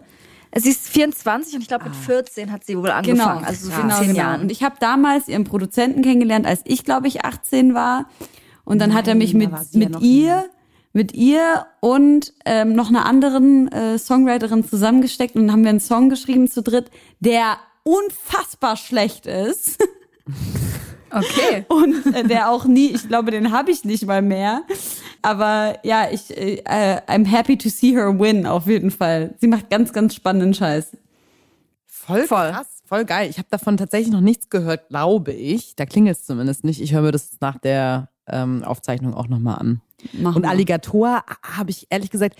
[0.55, 3.83] Sie ist 24 und ich glaube mit 14 hat sie wohl angefangen, also so vor
[3.83, 4.19] genau, 10 genau.
[4.19, 4.41] Jahren.
[4.41, 8.09] Und ich habe damals ihren Produzenten kennengelernt, als ich glaube ich 18 war.
[8.65, 10.49] Und dann hat er mich Nein, mit ja mit ihr,
[10.93, 15.79] mit ihr und ähm, noch einer anderen äh, Songwriterin zusammengesteckt und dann haben wir einen
[15.79, 19.77] Song geschrieben zu dritt, der unfassbar schlecht ist.
[21.13, 21.65] Okay.
[21.67, 24.63] und äh, der auch nie, ich glaube, den habe ich nicht mal mehr.
[25.21, 26.61] Aber ja, ich, äh,
[27.07, 29.35] I'm happy to see her win auf jeden Fall.
[29.39, 30.95] Sie macht ganz, ganz spannenden Scheiß.
[31.85, 32.51] Voll, Voll.
[32.51, 33.29] krass, voll geil.
[33.29, 35.75] Ich habe davon tatsächlich noch nichts gehört, glaube ich.
[35.75, 36.81] Da klingelt es zumindest nicht.
[36.81, 39.81] Ich höre mir das nach der ähm, Aufzeichnung auch nochmal an.
[40.13, 40.45] Mach Und.
[40.45, 42.35] Alligator habe ich ehrlich gesagt,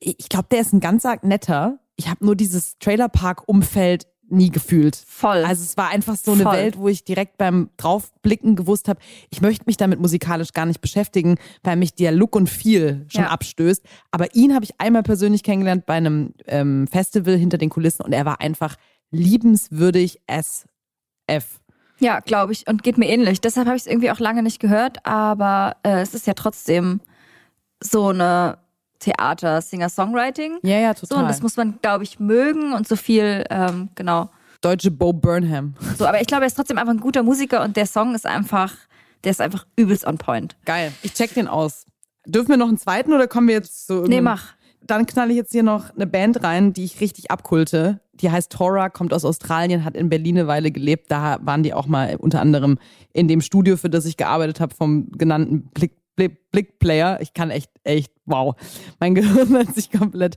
[0.00, 1.78] ich glaube, der ist ein ganz arg netter.
[1.96, 4.94] Ich habe nur dieses Trailerpark-Umfeld nie gefühlt.
[5.06, 5.42] Voll.
[5.44, 6.52] Also es war einfach so eine Voll.
[6.52, 9.00] Welt, wo ich direkt beim draufblicken gewusst habe,
[9.30, 13.22] ich möchte mich damit musikalisch gar nicht beschäftigen, weil mich der Look und Feel schon
[13.24, 13.30] Ja.
[13.30, 13.82] abstößt.
[14.10, 18.12] Aber ihn habe ich einmal persönlich kennengelernt bei einem ähm, Festival hinter den Kulissen und
[18.12, 18.76] er war einfach
[19.10, 20.66] liebenswürdig as
[21.26, 21.60] F.
[22.00, 22.66] Ja, glaube ich.
[22.68, 23.40] Und geht mir ähnlich.
[23.40, 27.00] Deshalb habe ich es irgendwie auch lange nicht gehört, aber äh, es ist ja trotzdem
[27.82, 28.58] so eine
[29.00, 30.58] Theater-Singer-Songwriting.
[30.62, 31.22] Ja, ja, So, total.
[31.24, 34.30] und das muss man, glaube ich, mögen und so viel, ähm, genau.
[34.60, 35.74] Deutsche Bo Burnham.
[35.96, 38.26] So, aber ich glaube, er ist trotzdem einfach ein guter Musiker und der Song ist
[38.26, 38.74] einfach,
[39.24, 40.56] der ist einfach übelst on point.
[40.64, 40.92] Geil.
[41.02, 41.84] Ich check den aus.
[42.26, 44.54] Dürfen wir noch einen zweiten oder kommen wir jetzt zu Nee, mach.
[44.82, 48.00] Dann knall ich jetzt hier noch eine Band rein, die ich richtig abkulte.
[48.20, 51.10] Die heißt Tora, kommt aus Australien, hat in Berlin eine Weile gelebt.
[51.10, 52.78] Da waren die auch mal unter anderem
[53.12, 57.20] in dem Studio, für das ich gearbeitet habe, vom genannten Blick, Blick, Blick-Player.
[57.20, 58.54] Ich kann echt, echt, wow.
[59.00, 60.36] Mein Gehirn hat sich komplett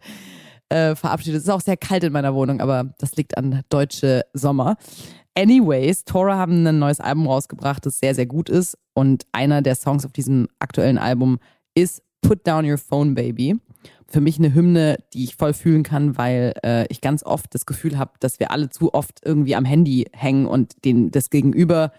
[0.69, 1.39] äh, verabschiedet.
[1.39, 4.77] Es ist auch sehr kalt in meiner Wohnung, aber das liegt an deutsche Sommer.
[5.35, 8.77] Anyways, Tora haben ein neues Album rausgebracht, das sehr, sehr gut ist.
[8.93, 11.39] Und einer der Songs auf diesem aktuellen Album
[11.73, 13.57] ist Put Down Your Phone Baby.
[14.07, 17.65] Für mich eine Hymne, die ich voll fühlen kann, weil äh, ich ganz oft das
[17.65, 21.91] Gefühl habe, dass wir alle zu oft irgendwie am Handy hängen und den, das Gegenüber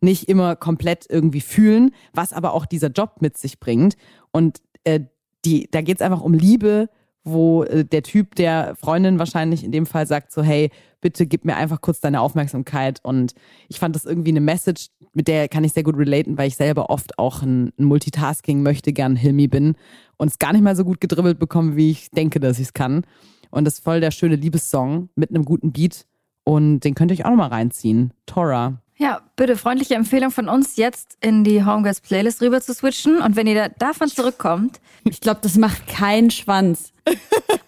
[0.00, 3.96] nicht immer komplett irgendwie fühlen, was aber auch dieser Job mit sich bringt.
[4.30, 5.00] Und äh,
[5.44, 6.88] die, da geht es einfach um Liebe,
[7.26, 10.70] wo äh, der Typ der Freundin wahrscheinlich in dem Fall sagt so, hey,
[11.00, 13.00] bitte gib mir einfach kurz deine Aufmerksamkeit.
[13.02, 13.34] Und
[13.68, 16.56] ich fand das irgendwie eine Message, mit der kann ich sehr gut relaten, weil ich
[16.56, 19.76] selber oft auch ein, ein Multitasking möchte, gern Hilmi bin
[20.16, 22.72] und es gar nicht mal so gut gedribbelt bekomme, wie ich denke, dass ich es
[22.72, 23.02] kann.
[23.50, 26.06] Und das ist voll der schöne Liebessong mit einem guten Beat.
[26.44, 28.12] Und den könnt ihr euch auch nochmal reinziehen.
[28.26, 28.80] Tora.
[28.98, 33.18] Ja, bitte freundliche Empfehlung von uns, jetzt in die Homegirls Playlist rüber zu switchen.
[33.20, 36.92] Und wenn ihr da, davon zurückkommt, Ich glaube, das macht keinen Schwanz.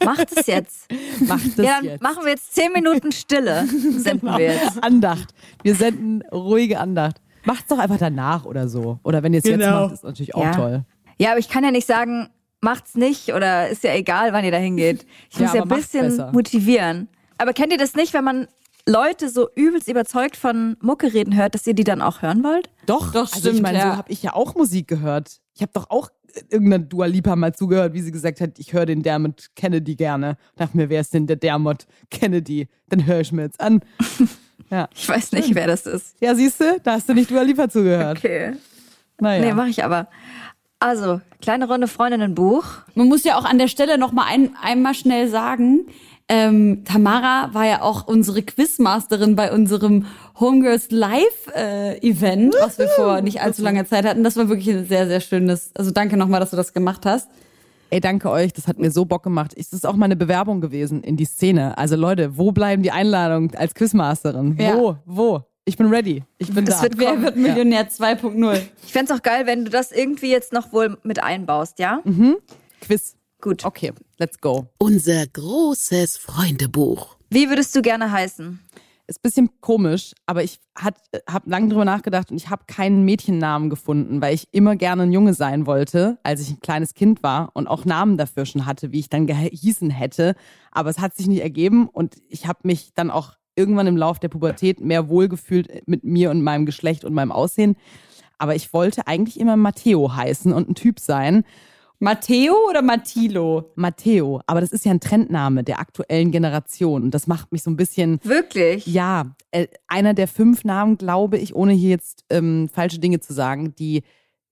[0.05, 0.87] macht es jetzt.
[1.26, 2.03] Macht das ja, dann jetzt.
[2.03, 3.66] machen wir jetzt zehn Minuten Stille.
[3.97, 4.83] Senden wir jetzt.
[4.83, 5.29] Andacht.
[5.62, 7.20] Wir senden ruhige Andacht.
[7.45, 8.99] Macht's doch einfach danach oder so.
[9.05, 9.83] Oder wenn ihr es jetzt Genau.
[9.83, 10.51] macht, ist natürlich auch Ja.
[10.53, 10.85] toll.
[11.18, 12.29] Ja, aber ich kann ja nicht sagen,
[12.61, 15.07] macht's nicht oder ist ja egal, wann ihr da hingeht.
[15.31, 16.33] Ich Ja, muss ja ein bisschen besser.
[16.33, 17.09] motivieren.
[17.37, 18.49] Aber kennt ihr das nicht, wenn man
[18.89, 22.70] Leute so übelst überzeugt von Mucke reden hört, dass ihr die dann auch hören wollt?
[22.86, 23.91] Doch, Doch, also ich stimmt, meine, ja.
[23.93, 25.41] so habe ich ja auch Musik gehört.
[25.55, 26.09] Ich habe doch auch
[26.51, 30.36] irgendeiner Dua Lipa mal zugehört, wie sie gesagt hat, ich höre den Dermot Kennedy gerne.
[30.57, 32.68] Dachte mir, wer ist denn der Dermot Kennedy?
[32.91, 33.80] Den höre ich mir jetzt an.
[34.70, 36.16] Ja, Ich weiß nicht, wer das ist.
[36.20, 38.18] ja siehst du, da hast du nicht Dua Lipa zugehört.
[38.18, 38.53] Okay.
[39.18, 39.41] Naja.
[39.43, 40.09] Nee, mache ich aber.
[40.78, 42.64] Also, kleine Runde Freundinnenbuch.
[42.95, 45.86] Man muss ja auch an der Stelle noch mal ein, einmal schnell sagen,
[46.29, 50.07] ähm, Tamara war ja auch unsere Quizmasterin bei unserem
[50.39, 54.22] Homegirls Live äh, Event, was wir vor nicht allzu langer Zeit hatten.
[54.24, 55.70] Das war wirklich ein sehr, sehr schönes.
[55.74, 57.29] Also danke nochmal, dass du das gemacht hast.
[57.91, 59.55] Ey, danke euch, das hat mir so Bock gemacht.
[59.57, 61.79] Es ist auch meine Bewerbung gewesen in die Szene.
[61.79, 64.57] Also Leute, wo bleiben die Einladungen als Quizmasterin?
[64.61, 64.76] Ja.
[64.76, 64.97] Wo?
[65.07, 65.41] Wo?
[65.64, 66.24] Ich bin ready.
[66.37, 66.83] Ich bin Es da.
[66.83, 68.61] wird Wer wird Millionär 2.0?
[68.85, 72.03] Ich fänd's auch geil, wenn du das irgendwie jetzt noch wohl mit einbaust, ja?
[72.83, 73.18] Quiz.
[73.41, 73.64] Gut.
[73.64, 74.68] Okay, let's go.
[74.78, 77.16] Unser großes Freundebuch.
[77.30, 78.59] Wie würdest du gerne heißen?
[79.07, 80.99] Ist ein bisschen komisch, aber ich habe
[81.49, 85.32] lange drüber nachgedacht und ich habe keinen Mädchennamen gefunden, weil ich immer gerne ein Junge
[85.32, 88.99] sein wollte, als ich ein kleines Kind war und auch Namen dafür schon hatte, wie
[88.99, 90.34] ich dann gehießen hätte.
[90.72, 94.18] Aber es hat sich nicht ergeben und ich habe mich dann auch irgendwann im Lauf
[94.18, 97.76] der Pubertät mehr wohlgefühlt mit mir und meinem Geschlecht und meinem Aussehen.
[98.36, 101.45] Aber ich wollte eigentlich immer Matteo heißen und ein Typ sein.
[102.01, 103.73] Matteo oder Mattilo?
[103.75, 107.71] Matteo, aber das ist ja ein Trendname der aktuellen Generation und das macht mich so
[107.71, 108.87] ein bisschen Wirklich?
[108.87, 113.33] ja, äh, einer der fünf Namen, glaube ich, ohne hier jetzt ähm, falsche Dinge zu
[113.33, 114.03] sagen, die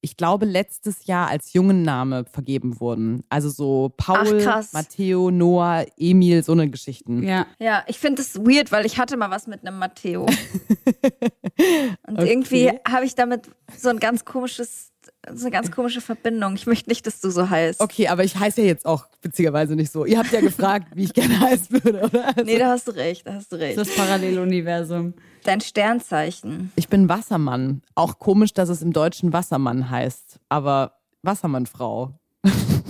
[0.02, 3.24] ich glaube, letztes Jahr als Jungenname vergeben wurden.
[3.28, 4.64] Also so Paul, Ach.
[4.72, 7.24] Matteo, Noah, Emil, so eine Geschichten.
[7.24, 7.46] Ja.
[7.58, 10.26] Ja, ich finde es weird, weil ich hatte mal was mit einem Matteo.
[12.06, 12.30] Und Okay.
[12.30, 14.92] irgendwie habe ich damit so ein ganz komisches,
[15.34, 16.54] so eine ganz komische Verbindung.
[16.54, 17.80] Ich möchte nicht, dass du so heißt.
[17.80, 20.04] Okay, aber ich heiße ja jetzt auch witzigerweise nicht so.
[20.04, 22.26] Ihr habt ja gefragt, wie ich gerne heißen würde, oder?
[22.28, 23.78] Also, Nee, da hast du recht, da hast du recht.
[23.78, 25.14] Das Paralleluniversum.
[25.44, 26.72] Dein Sternzeichen.
[26.76, 27.82] ich bin Wassermann.
[27.94, 30.40] Auch komisch, dass es im Deutschen Wassermann heißt.
[30.48, 32.18] Aber Wassermannfrau.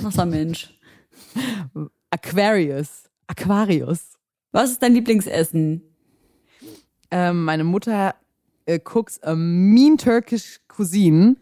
[0.03, 0.75] Wassermensch.
[2.11, 3.05] Aquarius.
[3.27, 4.15] Aquarius.
[4.53, 5.83] Was ist dein Lieblingsessen?
[7.11, 8.15] Ähm, meine Mutter
[8.67, 11.37] äh, cooks a mean Turkish cuisine.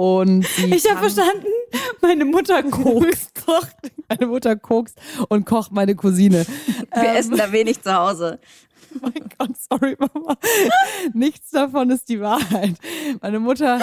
[0.00, 1.44] Und Ich habe verstanden,
[2.00, 3.34] meine Mutter kocht.
[3.44, 3.76] kocht.
[4.08, 4.94] Meine Mutter kocht
[5.28, 6.46] und kocht meine Cousine.
[6.94, 8.38] Wir essen da wenig zu Hause.
[8.92, 10.34] Oh mein Gott, sorry, Mama.
[11.14, 12.74] Nichts davon ist die Wahrheit.
[13.22, 13.78] Meine Mutter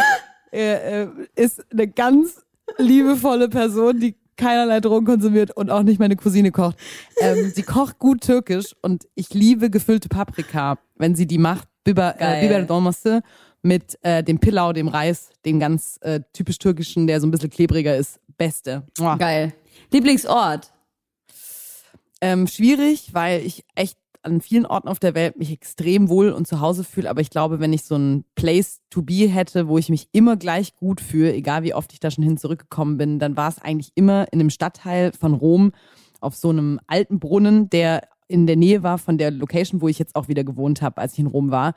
[0.52, 2.44] äh, äh, ist eine ganz
[2.78, 6.76] liebevolle Person, die keinerlei Drogen konsumiert und auch nicht meine Cousine kocht.
[7.22, 11.70] Ähm, sie kocht gut türkisch und ich liebe gefüllte Paprika, wenn sie die macht.
[11.86, 12.42] Biber, äh.
[12.46, 12.64] Biber
[13.68, 17.50] mit äh, dem Pilau, dem Reis, dem ganz äh, typisch türkischen, der so ein bisschen
[17.50, 18.20] klebriger ist.
[18.38, 18.84] Beste.
[18.98, 19.18] Mua.
[19.18, 19.54] Geil.
[19.92, 20.72] Lieblingsort?
[22.22, 26.48] Ähm, schwierig, weil ich echt an vielen Orten auf der Welt mich extrem wohl und
[26.48, 27.10] zu Hause fühle.
[27.10, 30.36] Aber ich glaube, wenn ich so ein Place to be hätte, wo ich mich immer
[30.36, 33.60] gleich gut fühle, egal wie oft ich da schon hin zurückgekommen bin, dann war es
[33.60, 35.72] eigentlich immer in einem Stadtteil von Rom
[36.20, 40.00] auf so einem alten Brunnen, der in der Nähe war von der Location, wo ich
[40.00, 41.74] jetzt auch wieder gewohnt habe, als ich in Rom war.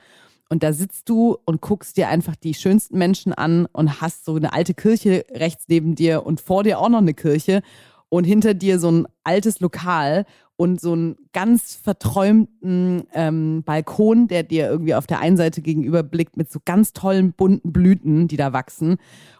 [0.50, 4.34] Und da sitzt du und guckst dir einfach die schönsten Menschen an und hast so
[4.34, 7.62] eine alte Kirche rechts neben dir und vor dir auch noch eine Kirche
[8.08, 10.26] und hinter dir so ein altes Lokal
[10.56, 16.02] und so einen ganz verträumten ähm, Balkon, der dir irgendwie auf der einen Seite gegenüber
[16.02, 18.96] blickt mit so ganz tollen bunten Blüten, die da wachsen.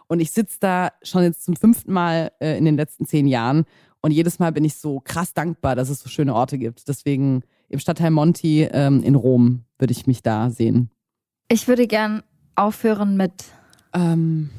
[0.07, 3.65] Und ich sitze da schon jetzt zum fünften Mal äh, in den letzten zehn Jahren
[4.01, 6.87] und jedes Mal bin ich so krass dankbar, dass es so schöne Orte gibt.
[6.87, 10.89] Deswegen im Stadtteil Monti ähm, in Rom würde ich mich da sehen.
[11.51, 12.23] Ich würde gern
[12.55, 13.33] aufhören mit
[13.93, 14.49] Ähm,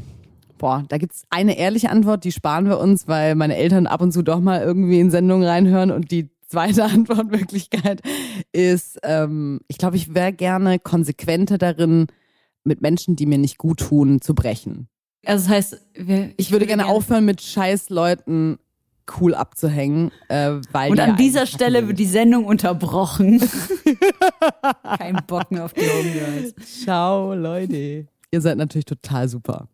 [0.58, 4.12] boah, da gibt's eine ehrliche Antwort, die sparen wir uns, weil meine Eltern ab und
[4.12, 5.90] zu doch mal irgendwie in Sendungen reinhören.
[5.90, 8.02] Und die zweite Antwortmöglichkeit
[8.52, 12.08] ist, ähm, ich glaube, ich wäre gerne konsequenter darin,
[12.62, 14.88] mit Menschen, die mir nicht gut tun, zu brechen.
[15.24, 18.58] Also das heißt, wir, Ich würde gerne aufhören, mit scheiß Leuten
[19.20, 23.40] cool abzuhängen, äh, weil Und die an dieser Stelle wird die Sendung unterbrochen.
[24.98, 26.54] Kein Bock mehr auf die Home Girls.
[26.54, 26.66] sind.
[26.84, 28.06] Ciao, Leute.
[28.30, 29.68] Ihr seid natürlich total super.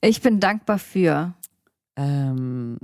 [0.00, 1.34] Ich bin dankbar für.
[1.96, 2.78] Ähm,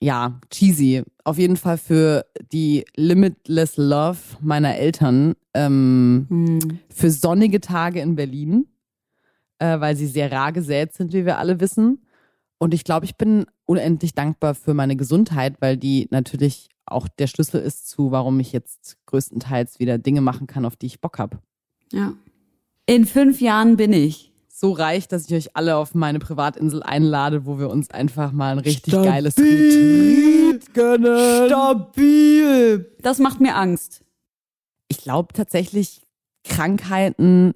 [0.00, 1.02] ja, cheesy.
[1.24, 5.34] Auf jeden Fall für die Limitless Love meiner Eltern.
[5.54, 6.78] Ähm, Hm.
[6.94, 8.66] für sonnige Tage in Berlin,
[9.58, 12.04] äh, weil sie sehr rar gesät sind, wie wir alle wissen.
[12.62, 17.26] Und ich glaube, ich bin unendlich dankbar für meine Gesundheit, weil die natürlich auch der
[17.26, 21.18] Schlüssel ist zu, warum ich jetzt größtenteils wieder Dinge machen kann, auf die ich Bock
[21.18, 21.38] habe.
[21.90, 22.12] Ja.
[22.86, 24.32] In fünf Jahren bin ich.
[24.48, 28.52] So reich, dass ich euch alle auf meine Privatinsel einlade, wo wir uns einfach mal
[28.52, 31.46] ein richtig geiles Retreat gönnen.
[31.48, 32.92] Stabil.
[33.00, 34.02] Das macht mir Angst.
[34.88, 36.02] ich glaube tatsächlich
[36.44, 37.54] Krankheiten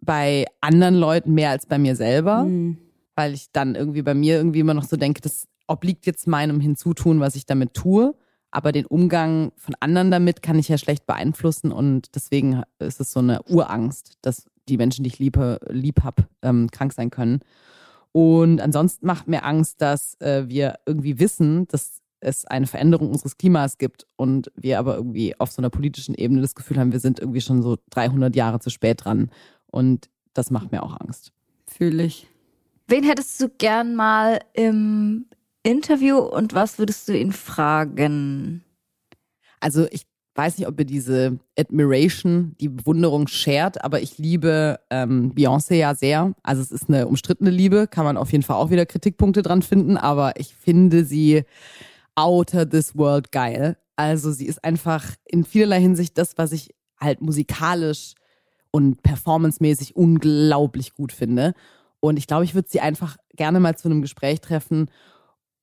[0.00, 2.78] bei anderen Leuten mehr als bei mir selber, Hm.
[3.16, 6.60] Weil ich dann irgendwie bei mir irgendwie immer noch so denke, das obliegt jetzt meinem
[6.60, 8.14] Hinzutun, was ich damit tue.
[8.52, 13.12] Aber den Umgang von anderen damit kann ich ja schlecht beeinflussen und deswegen ist es
[13.12, 17.40] so eine Urangst, dass die Menschen, die ich liebe, lieb hab, ähm, krank sein können.
[18.12, 23.36] Und ansonsten macht mir Angst, dass äh, wir irgendwie wissen, dass es eine Veränderung unseres
[23.36, 27.00] Klimas gibt und wir aber irgendwie auf so einer politischen Ebene das Gefühl haben, wir
[27.00, 29.30] sind irgendwie schon so 300 Jahre zu spät dran.
[29.66, 31.32] Und das macht mir auch Angst.
[31.66, 32.26] Fühle ich.
[32.88, 35.26] Wen hättest du gern mal im
[35.62, 38.64] Interview und was würdest du ihn fragen?
[39.58, 40.06] Also ich
[40.36, 45.94] weiß nicht, ob ihr diese Admiration, die Bewunderung shared, aber ich liebe ähm, Beyoncé ja
[45.94, 46.34] sehr.
[46.42, 49.62] Also es ist eine umstrittene Liebe, kann man auf jeden Fall auch wieder Kritikpunkte dran
[49.62, 51.42] finden, aber ich finde sie
[52.14, 53.76] outer this world geil.
[53.96, 58.14] Also sie ist einfach in vielerlei Hinsicht das, was ich halt musikalisch
[58.70, 61.54] und performancemäßig unglaublich gut finde.
[62.00, 64.90] Und ich glaube, ich würde sie einfach gerne mal zu einem Gespräch treffen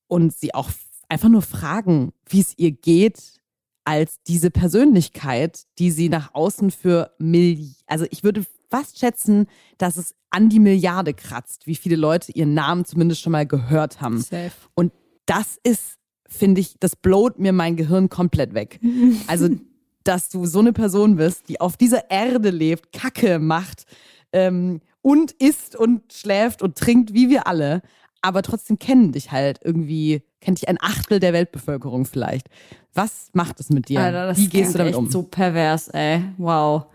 [0.08, 0.70] und sie auch
[1.10, 3.40] einfach nur fragen, wie es ihr geht
[3.86, 9.98] als diese Persönlichkeit, die sie nach außen für Milli also ich würde fast schätzen, dass
[9.98, 14.20] es an die Milliarde kratzt, wie viele Leute ihren Namen zumindest schon mal gehört haben.
[14.20, 14.52] Safe.
[14.74, 14.92] Und
[15.28, 18.80] das ist, finde ich, das blowt mir mein Gehirn komplett weg.
[19.28, 19.50] Also,
[20.04, 23.86] dass du so eine Person bist, die auf dieser Erde lebt, Kacke macht
[24.34, 27.84] ähm, und isst und schläft und trinkt wie wir alle,
[28.24, 32.48] aber trotzdem kennen dich halt irgendwie, kennt dich ein Achtel der Weltbevölkerung vielleicht.
[32.94, 34.00] Was macht es mit dir?
[34.00, 35.12] Alter, das wie gehst du damit echt um?
[35.12, 36.24] so pervers, ey.
[36.38, 36.86] Wow.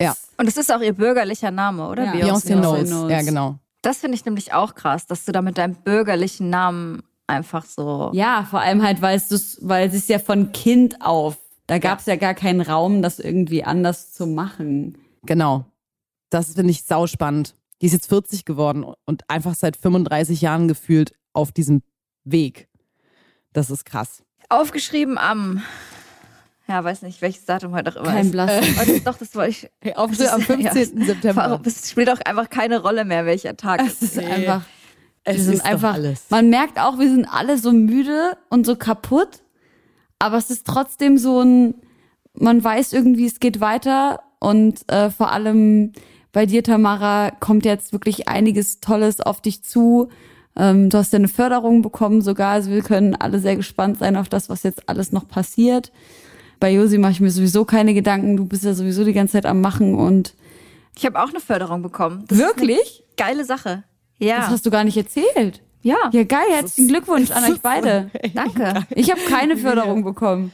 [0.00, 2.04] ja, Und es ist auch ihr bürgerlicher Name, oder?
[2.04, 2.12] Ja.
[2.12, 2.88] Beyoncé Beyoncé knows.
[2.88, 3.10] knows.
[3.10, 3.58] Ja, genau.
[3.82, 8.10] Das finde ich nämlich auch krass, dass du da mit deinem bürgerlichen Namen einfach so.
[8.12, 11.38] Ja, vor allem halt, weil es, weil es ist ja von Kind auf.
[11.66, 12.16] Da gab es ja.
[12.16, 14.98] gar keinen Raum, das irgendwie anders zu machen.
[15.24, 15.64] Genau.
[16.30, 17.54] Das finde ich sauspannend.
[17.80, 21.82] Die ist jetzt 40 geworden und einfach seit 35 Jahren gefühlt auf diesem
[22.24, 22.68] Weg.
[23.52, 24.22] Das ist krass.
[24.48, 25.62] Aufgeschrieben am.
[26.66, 28.32] Ja, weiß nicht, welches Datum heute auch immer Kein ist.
[28.32, 28.78] Blass.
[28.78, 29.70] Heute ist doch, das wollte ich.
[29.80, 30.98] Hey, auf, am ist- 15.
[31.00, 31.06] ja.
[31.06, 31.60] September.
[31.64, 34.26] Es spielt auch einfach keine Rolle mehr, welcher Tag Es ist Nee.
[34.26, 34.62] einfach.
[35.24, 35.94] Es wir sind ist doch einfach.
[35.94, 36.24] alles.
[36.30, 39.42] Man merkt auch, wir sind alle so müde und so kaputt.
[40.18, 41.74] Aber es ist trotzdem so ein.
[42.34, 44.20] Man weiß irgendwie, es geht weiter.
[44.40, 45.92] Und äh, vor allem
[46.32, 50.08] bei dir, Tamara, kommt jetzt wirklich einiges Tolles auf dich zu.
[50.56, 52.52] Ähm, du hast ja eine Förderung bekommen sogar.
[52.52, 55.92] Also wir können alle sehr gespannt sein auf das, was jetzt alles noch passiert.
[56.60, 58.36] Bei Josi mache ich mir sowieso keine Gedanken.
[58.36, 60.34] Du bist ja sowieso die ganze Zeit am Machen und
[60.96, 62.24] Ich habe auch eine Förderung bekommen.
[62.28, 63.04] Das Ist wirklich?
[63.16, 63.84] eine geile Sache.
[64.18, 64.38] Ja.
[64.38, 65.62] Das hast du gar nicht erzählt.
[65.82, 65.96] ja.
[66.12, 68.10] Ja, geil, herzlichen Glückwunsch an euch beide.
[68.34, 68.84] Danke.
[68.90, 70.50] Ich habe keine Förderung bekommen.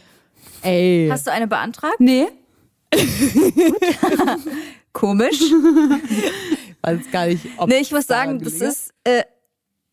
[0.60, 1.08] Ey.
[1.10, 1.96] Hast du eine beantragt?
[1.98, 2.26] Nee.
[4.94, 5.38] Komisch.
[6.82, 9.22] weiß gar nicht, ob Nee, ich muss sagen, das ist äh,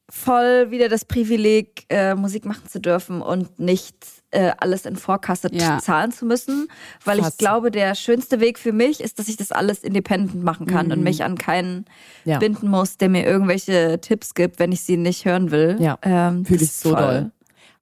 [0.10, 3.95] voll wieder das Privileg, äh, Musik machen zu dürfen und nicht
[4.32, 5.80] äh, alles in Vorkasse Ja.
[5.80, 6.68] zahlen zu müssen.
[7.04, 7.30] Weil Krass.
[7.34, 10.91] ich glaube, der schönste Weg für mich ist, dass ich das alles independent machen kann
[10.91, 11.86] und mich an keinen Mhm.
[12.32, 12.39] Ja.
[12.39, 15.78] binden muss, der mir irgendwelche Tipps gibt, wenn ich sie nicht hören will.
[15.80, 17.32] Ja, ähm, Fühle ich so voll- doll.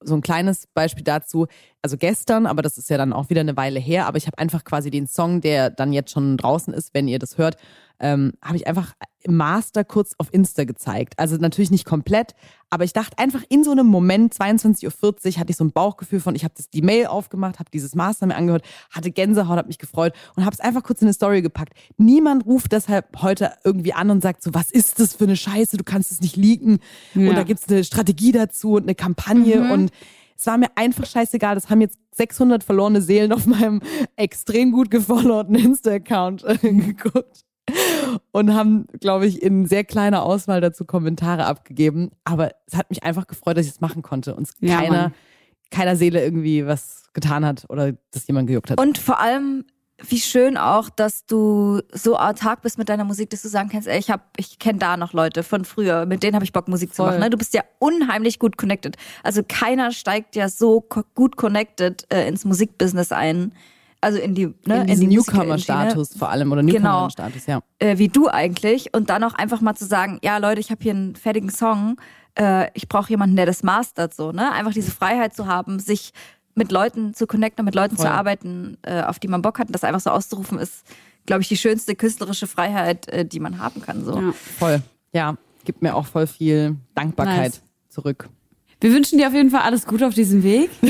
[0.02, 1.48] So ein kleines Beispiel dazu.
[1.82, 4.38] Also gestern, aber das ist ja dann auch wieder eine Weile her, aber ich habe
[4.38, 7.58] einfach quasi den Song, der dann jetzt schon draußen ist, wenn ihr das hört,
[8.00, 11.16] ähm, habe ich einfach im Master kurz auf Insta gezeigt.
[11.18, 12.36] Also natürlich nicht komplett,
[12.70, 16.20] aber ich dachte einfach in so einem Moment, 22.40 Uhr, hatte ich so ein Bauchgefühl
[16.20, 19.68] von, ich habe das die Mail aufgemacht, habe dieses Master mir angehört, hatte Gänsehaut, habe
[19.68, 21.74] mich gefreut und habe es einfach kurz in eine Story gepackt.
[21.98, 25.78] Niemand ruft deshalb heute irgendwie an und sagt so, was ist das für eine Scheiße,
[25.78, 26.80] du kannst es nicht leaken
[27.14, 27.30] Ja.
[27.30, 29.92] und da gibt's eine Strategie dazu und eine Kampagne und
[30.38, 31.56] es war mir einfach scheißegal.
[31.56, 33.82] Das haben jetzt 600 verlorene Seelen auf meinem
[34.16, 37.44] extrem gut gefollowten Insta-Account äh, geguckt
[38.32, 42.12] und haben, glaube ich, in sehr kleiner Auswahl dazu Kommentare abgegeben.
[42.24, 45.14] Aber es hat mich einfach gefreut, dass ich es machen konnte und Ja, keiner, Mann.
[45.72, 48.80] keiner Seele irgendwie was getan hat oder dass jemand gejuckt hat.
[48.80, 49.66] Und vor allem,
[50.08, 53.88] wie schön auch, dass du so autark bist mit deiner Musik, dass du sagen kannst,
[53.88, 56.68] ey, ich hab, ich kenne da noch Leute von früher, mit denen habe ich Bock,
[56.70, 57.08] Musik zu Voll.
[57.08, 57.20] machen.
[57.20, 57.30] Ne?
[57.30, 58.96] Du bist ja unheimlich gut connected.
[59.24, 60.82] Also keiner steigt ja so
[61.16, 63.54] gut connected äh, ins Musikbusiness ein.
[64.02, 67.08] Also in die, ne, in diesen die Musiker- Newcomer-Status vor allem oder Genau.
[67.08, 67.60] Newcomer-Status, ja.
[67.80, 70.82] äh, wie du eigentlich und dann auch einfach mal zu sagen, ja Leute, ich habe
[70.82, 71.98] hier einen fertigen Song,
[72.38, 76.12] äh, ich brauche jemanden, der das mastert, so ne, einfach diese Freiheit zu haben, sich
[76.56, 78.06] mit Leuten zu connecten, mit Leuten Voll.
[78.06, 80.84] zu arbeiten, äh, auf die man Bock hat, und das einfach so auszurufen, ist,
[81.26, 84.04] glaube ich, die schönste künstlerische Freiheit, äh, die man haben kann.
[84.06, 84.20] So.
[84.20, 84.32] Ja.
[84.58, 84.82] Voll.
[85.14, 85.36] Ja,
[85.66, 87.62] gibt mir auch voll viel Dankbarkeit Nice.
[87.90, 88.30] zurück.
[88.82, 90.70] Wir wünschen dir auf jeden Fall alles Gute auf diesem Weg.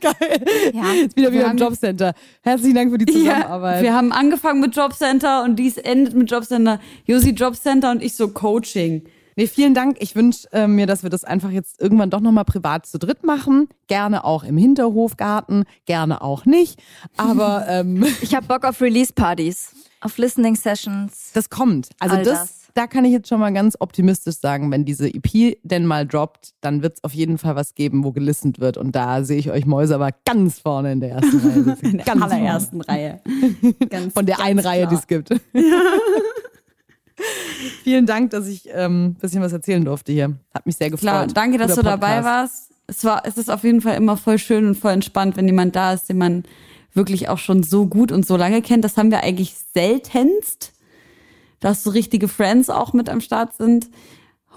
[0.00, 0.44] Geil.
[0.72, 0.92] Ja.
[0.92, 2.14] Jetzt wieder wieder im Jobcenter.
[2.42, 3.82] Herzlichen Dank für die Zusammenarbeit.
[3.82, 6.80] wir haben angefangen mit Jobcenter und dies endet mit Jobcenter.
[7.06, 9.04] Josi Jobcenter und ich so Coaching.
[9.36, 9.98] Nee, vielen Dank.
[10.00, 13.24] Ich wünsche äh, mir, dass wir das einfach jetzt irgendwann doch nochmal privat zu dritt
[13.24, 13.68] machen.
[13.86, 16.82] Gerne auch im Hinterhofgarten, gerne auch nicht.
[17.16, 21.30] Aber ähm, Ich habe Bock auf Release-Partys, auf Listening-Sessions.
[21.34, 21.88] das kommt.
[22.00, 22.61] Also All das, das.
[22.74, 26.54] Da kann ich jetzt schon mal ganz optimistisch sagen, wenn diese EP denn mal droppt,
[26.60, 28.76] dann wird es auf jeden Fall was geben, wo gelistet wird.
[28.76, 31.76] Und da sehe ich euch Mäuse aber ganz vorne in der ersten Reihe.
[31.82, 33.20] In der ganz allerersten Reihe.
[33.90, 35.30] Ganz, von der einen Reihe, die es gibt.
[37.82, 40.36] Vielen Dank, dass ich ähm, ein bisschen was erzählen durfte hier.
[40.54, 41.00] Hat mich sehr gefreut.
[41.00, 42.70] Klar, danke, dass Guter du dabei warst.
[42.86, 45.76] Es war, es ist auf jeden Fall immer voll schön und voll entspannt, wenn jemand
[45.76, 46.44] da ist, den man
[46.92, 48.84] wirklich auch schon so gut und so lange kennt.
[48.84, 50.72] Das haben wir eigentlich seltenst,
[51.62, 53.88] dass so richtige Friends auch mit am Start sind.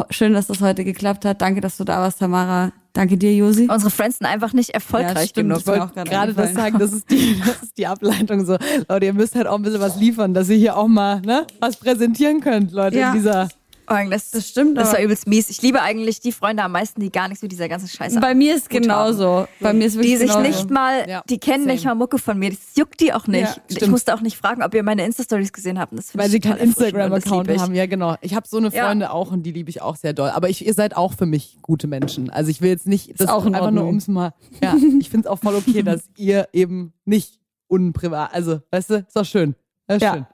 [0.10, 1.42] Schön, dass das heute geklappt hat.
[1.42, 2.74] Danke, dass du da warst, Tamara.
[2.92, 3.68] Danke dir, Josi.
[3.70, 5.50] Unsere Friends sind einfach nicht erfolgreich stimmt.
[5.50, 5.60] genug.
[5.60, 8.58] Ich wollte gerade gerade das sagen, das ist, die, das ist die Ableitung so.
[8.90, 11.46] Leute, ihr müsst halt auch ein bisschen was liefern, dass ihr hier auch mal ne,
[11.62, 13.10] was präsentieren könnt, Leute, Ja.
[13.12, 13.48] in dieser.
[13.88, 15.50] Oh, das, Das stimmt, Das war übelst mies.
[15.50, 18.34] Ich liebe eigentlich die Freunde am meisten, die gar nichts mit dieser ganzen Scheiße Bei
[18.34, 19.48] mir ist genauso.
[19.60, 20.48] Bei mir ist wirklich die sich genauso.
[20.48, 21.96] nicht mal, Ja, die kennen nicht same.
[21.96, 22.50] mal Mucke von mir.
[22.50, 23.44] Das juckt die auch nicht.
[23.44, 25.94] Ja, ich musste auch nicht fragen, ob ihr meine Insta-Stories gesehen habt.
[26.18, 27.76] Weil sie keinen Instagram-Account haben.
[27.76, 28.16] Ja, genau.
[28.22, 28.86] Ich habe so eine Ja.
[28.88, 30.30] Freunde auch und die liebe ich auch sehr doll.
[30.30, 32.30] Aber ich, ihr seid auch für mich gute Menschen.
[32.30, 34.34] Also ich will jetzt nicht, das auch in einfach nur ums mal.
[34.64, 38.96] Ja, ich finde es auch voll okay, dass ihr eben nicht unprivat, also, weißt du,
[38.96, 39.56] ist doch schön.
[39.88, 40.14] Ist Ja.
[40.14, 40.26] schön.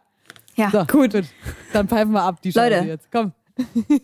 [0.56, 0.70] Ja.
[0.70, 1.14] So, gut.
[1.14, 1.26] gut.
[1.72, 2.88] Dann pfeifen wir ab, die Scheiße Leute.
[2.88, 3.08] jetzt.
[3.12, 3.32] Komm.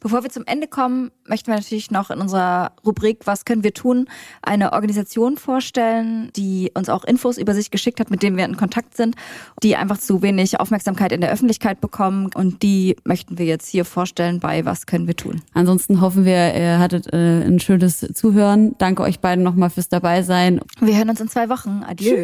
[0.00, 3.72] Bevor wir zum Ende kommen, möchten wir natürlich noch in unserer Rubrik Was können wir
[3.72, 4.08] tun?
[4.42, 8.56] eine Organisation vorstellen, die uns auch Infos über sich geschickt hat, mit denen wir in
[8.56, 9.16] Kontakt sind,
[9.62, 13.84] die einfach zu wenig Aufmerksamkeit in der Öffentlichkeit bekommen und die möchten wir jetzt hier
[13.84, 15.42] vorstellen bei Was können wir tun?
[15.54, 18.76] Ansonsten hoffen wir, ihr hattet äh, ein schönes Zuhören.
[18.78, 20.60] Danke euch beiden nochmal fürs dabei sein.
[20.80, 21.82] Wir hören uns in zwei Wochen.
[21.84, 22.14] Adieu.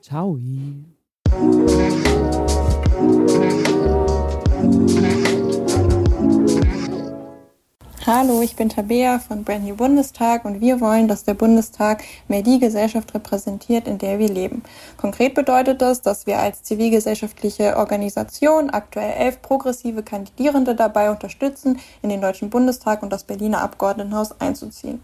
[0.00, 0.38] Ciao.
[8.08, 12.42] Hallo, ich bin Tabea von Brand New Bundestag und wir wollen, dass der Bundestag mehr
[12.42, 14.62] die Gesellschaft repräsentiert, in der wir leben.
[14.96, 22.10] Konkret bedeutet das, dass wir als zivilgesellschaftliche Organisation aktuell elf progressive Kandidierende dabei unterstützen, in
[22.10, 25.02] den Deutschen Bundestag und das Berliner Abgeordnetenhaus einzuziehen.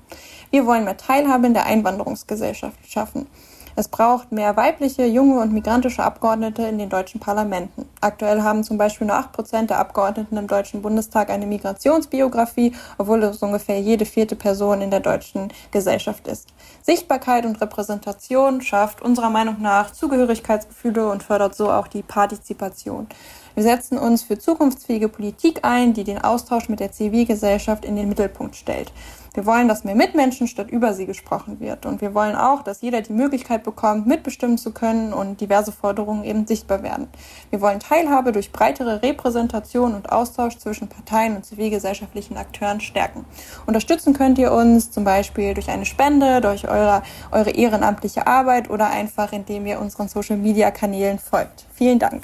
[0.52, 3.26] Wir wollen mehr Teilhabe in der Einwanderungsgesellschaft schaffen.
[3.74, 7.86] Es braucht mehr weibliche, junge und migrantische Abgeordnete in den deutschen Parlamenten.
[8.00, 13.22] Aktuell haben zum Beispiel nur acht Prozent der Abgeordneten im Deutschen Bundestag eine Migrationsbiografie, obwohl
[13.22, 16.48] es ungefähr jede vierte Person in der deutschen Gesellschaft ist.
[16.82, 23.06] Sichtbarkeit und Repräsentation schafft unserer Meinung nach Zugehörigkeitsgefühle und fördert so auch die Partizipation.
[23.54, 28.08] Wir setzen uns für zukunftsfähige Politik ein, die den Austausch mit der Zivilgesellschaft in den
[28.08, 28.92] Mittelpunkt stellt.
[29.34, 31.86] Wir wollen, dass mehr mit Menschen statt über sie gesprochen wird.
[31.86, 36.24] Und wir wollen auch, dass jeder die Möglichkeit bekommt, mitbestimmen zu können und diverse Forderungen
[36.24, 37.08] eben sichtbar werden.
[37.50, 43.24] Wir wollen Teilhabe durch breitere Repräsentation und Austausch zwischen Parteien und zivilgesellschaftlichen Akteuren stärken.
[43.66, 48.90] Unterstützen könnt ihr uns zum Beispiel durch eine Spende, durch eure, eure ehrenamtliche Arbeit oder
[48.90, 51.66] einfach indem ihr unseren Social-Media-Kanälen folgt.
[51.72, 52.22] Vielen Dank.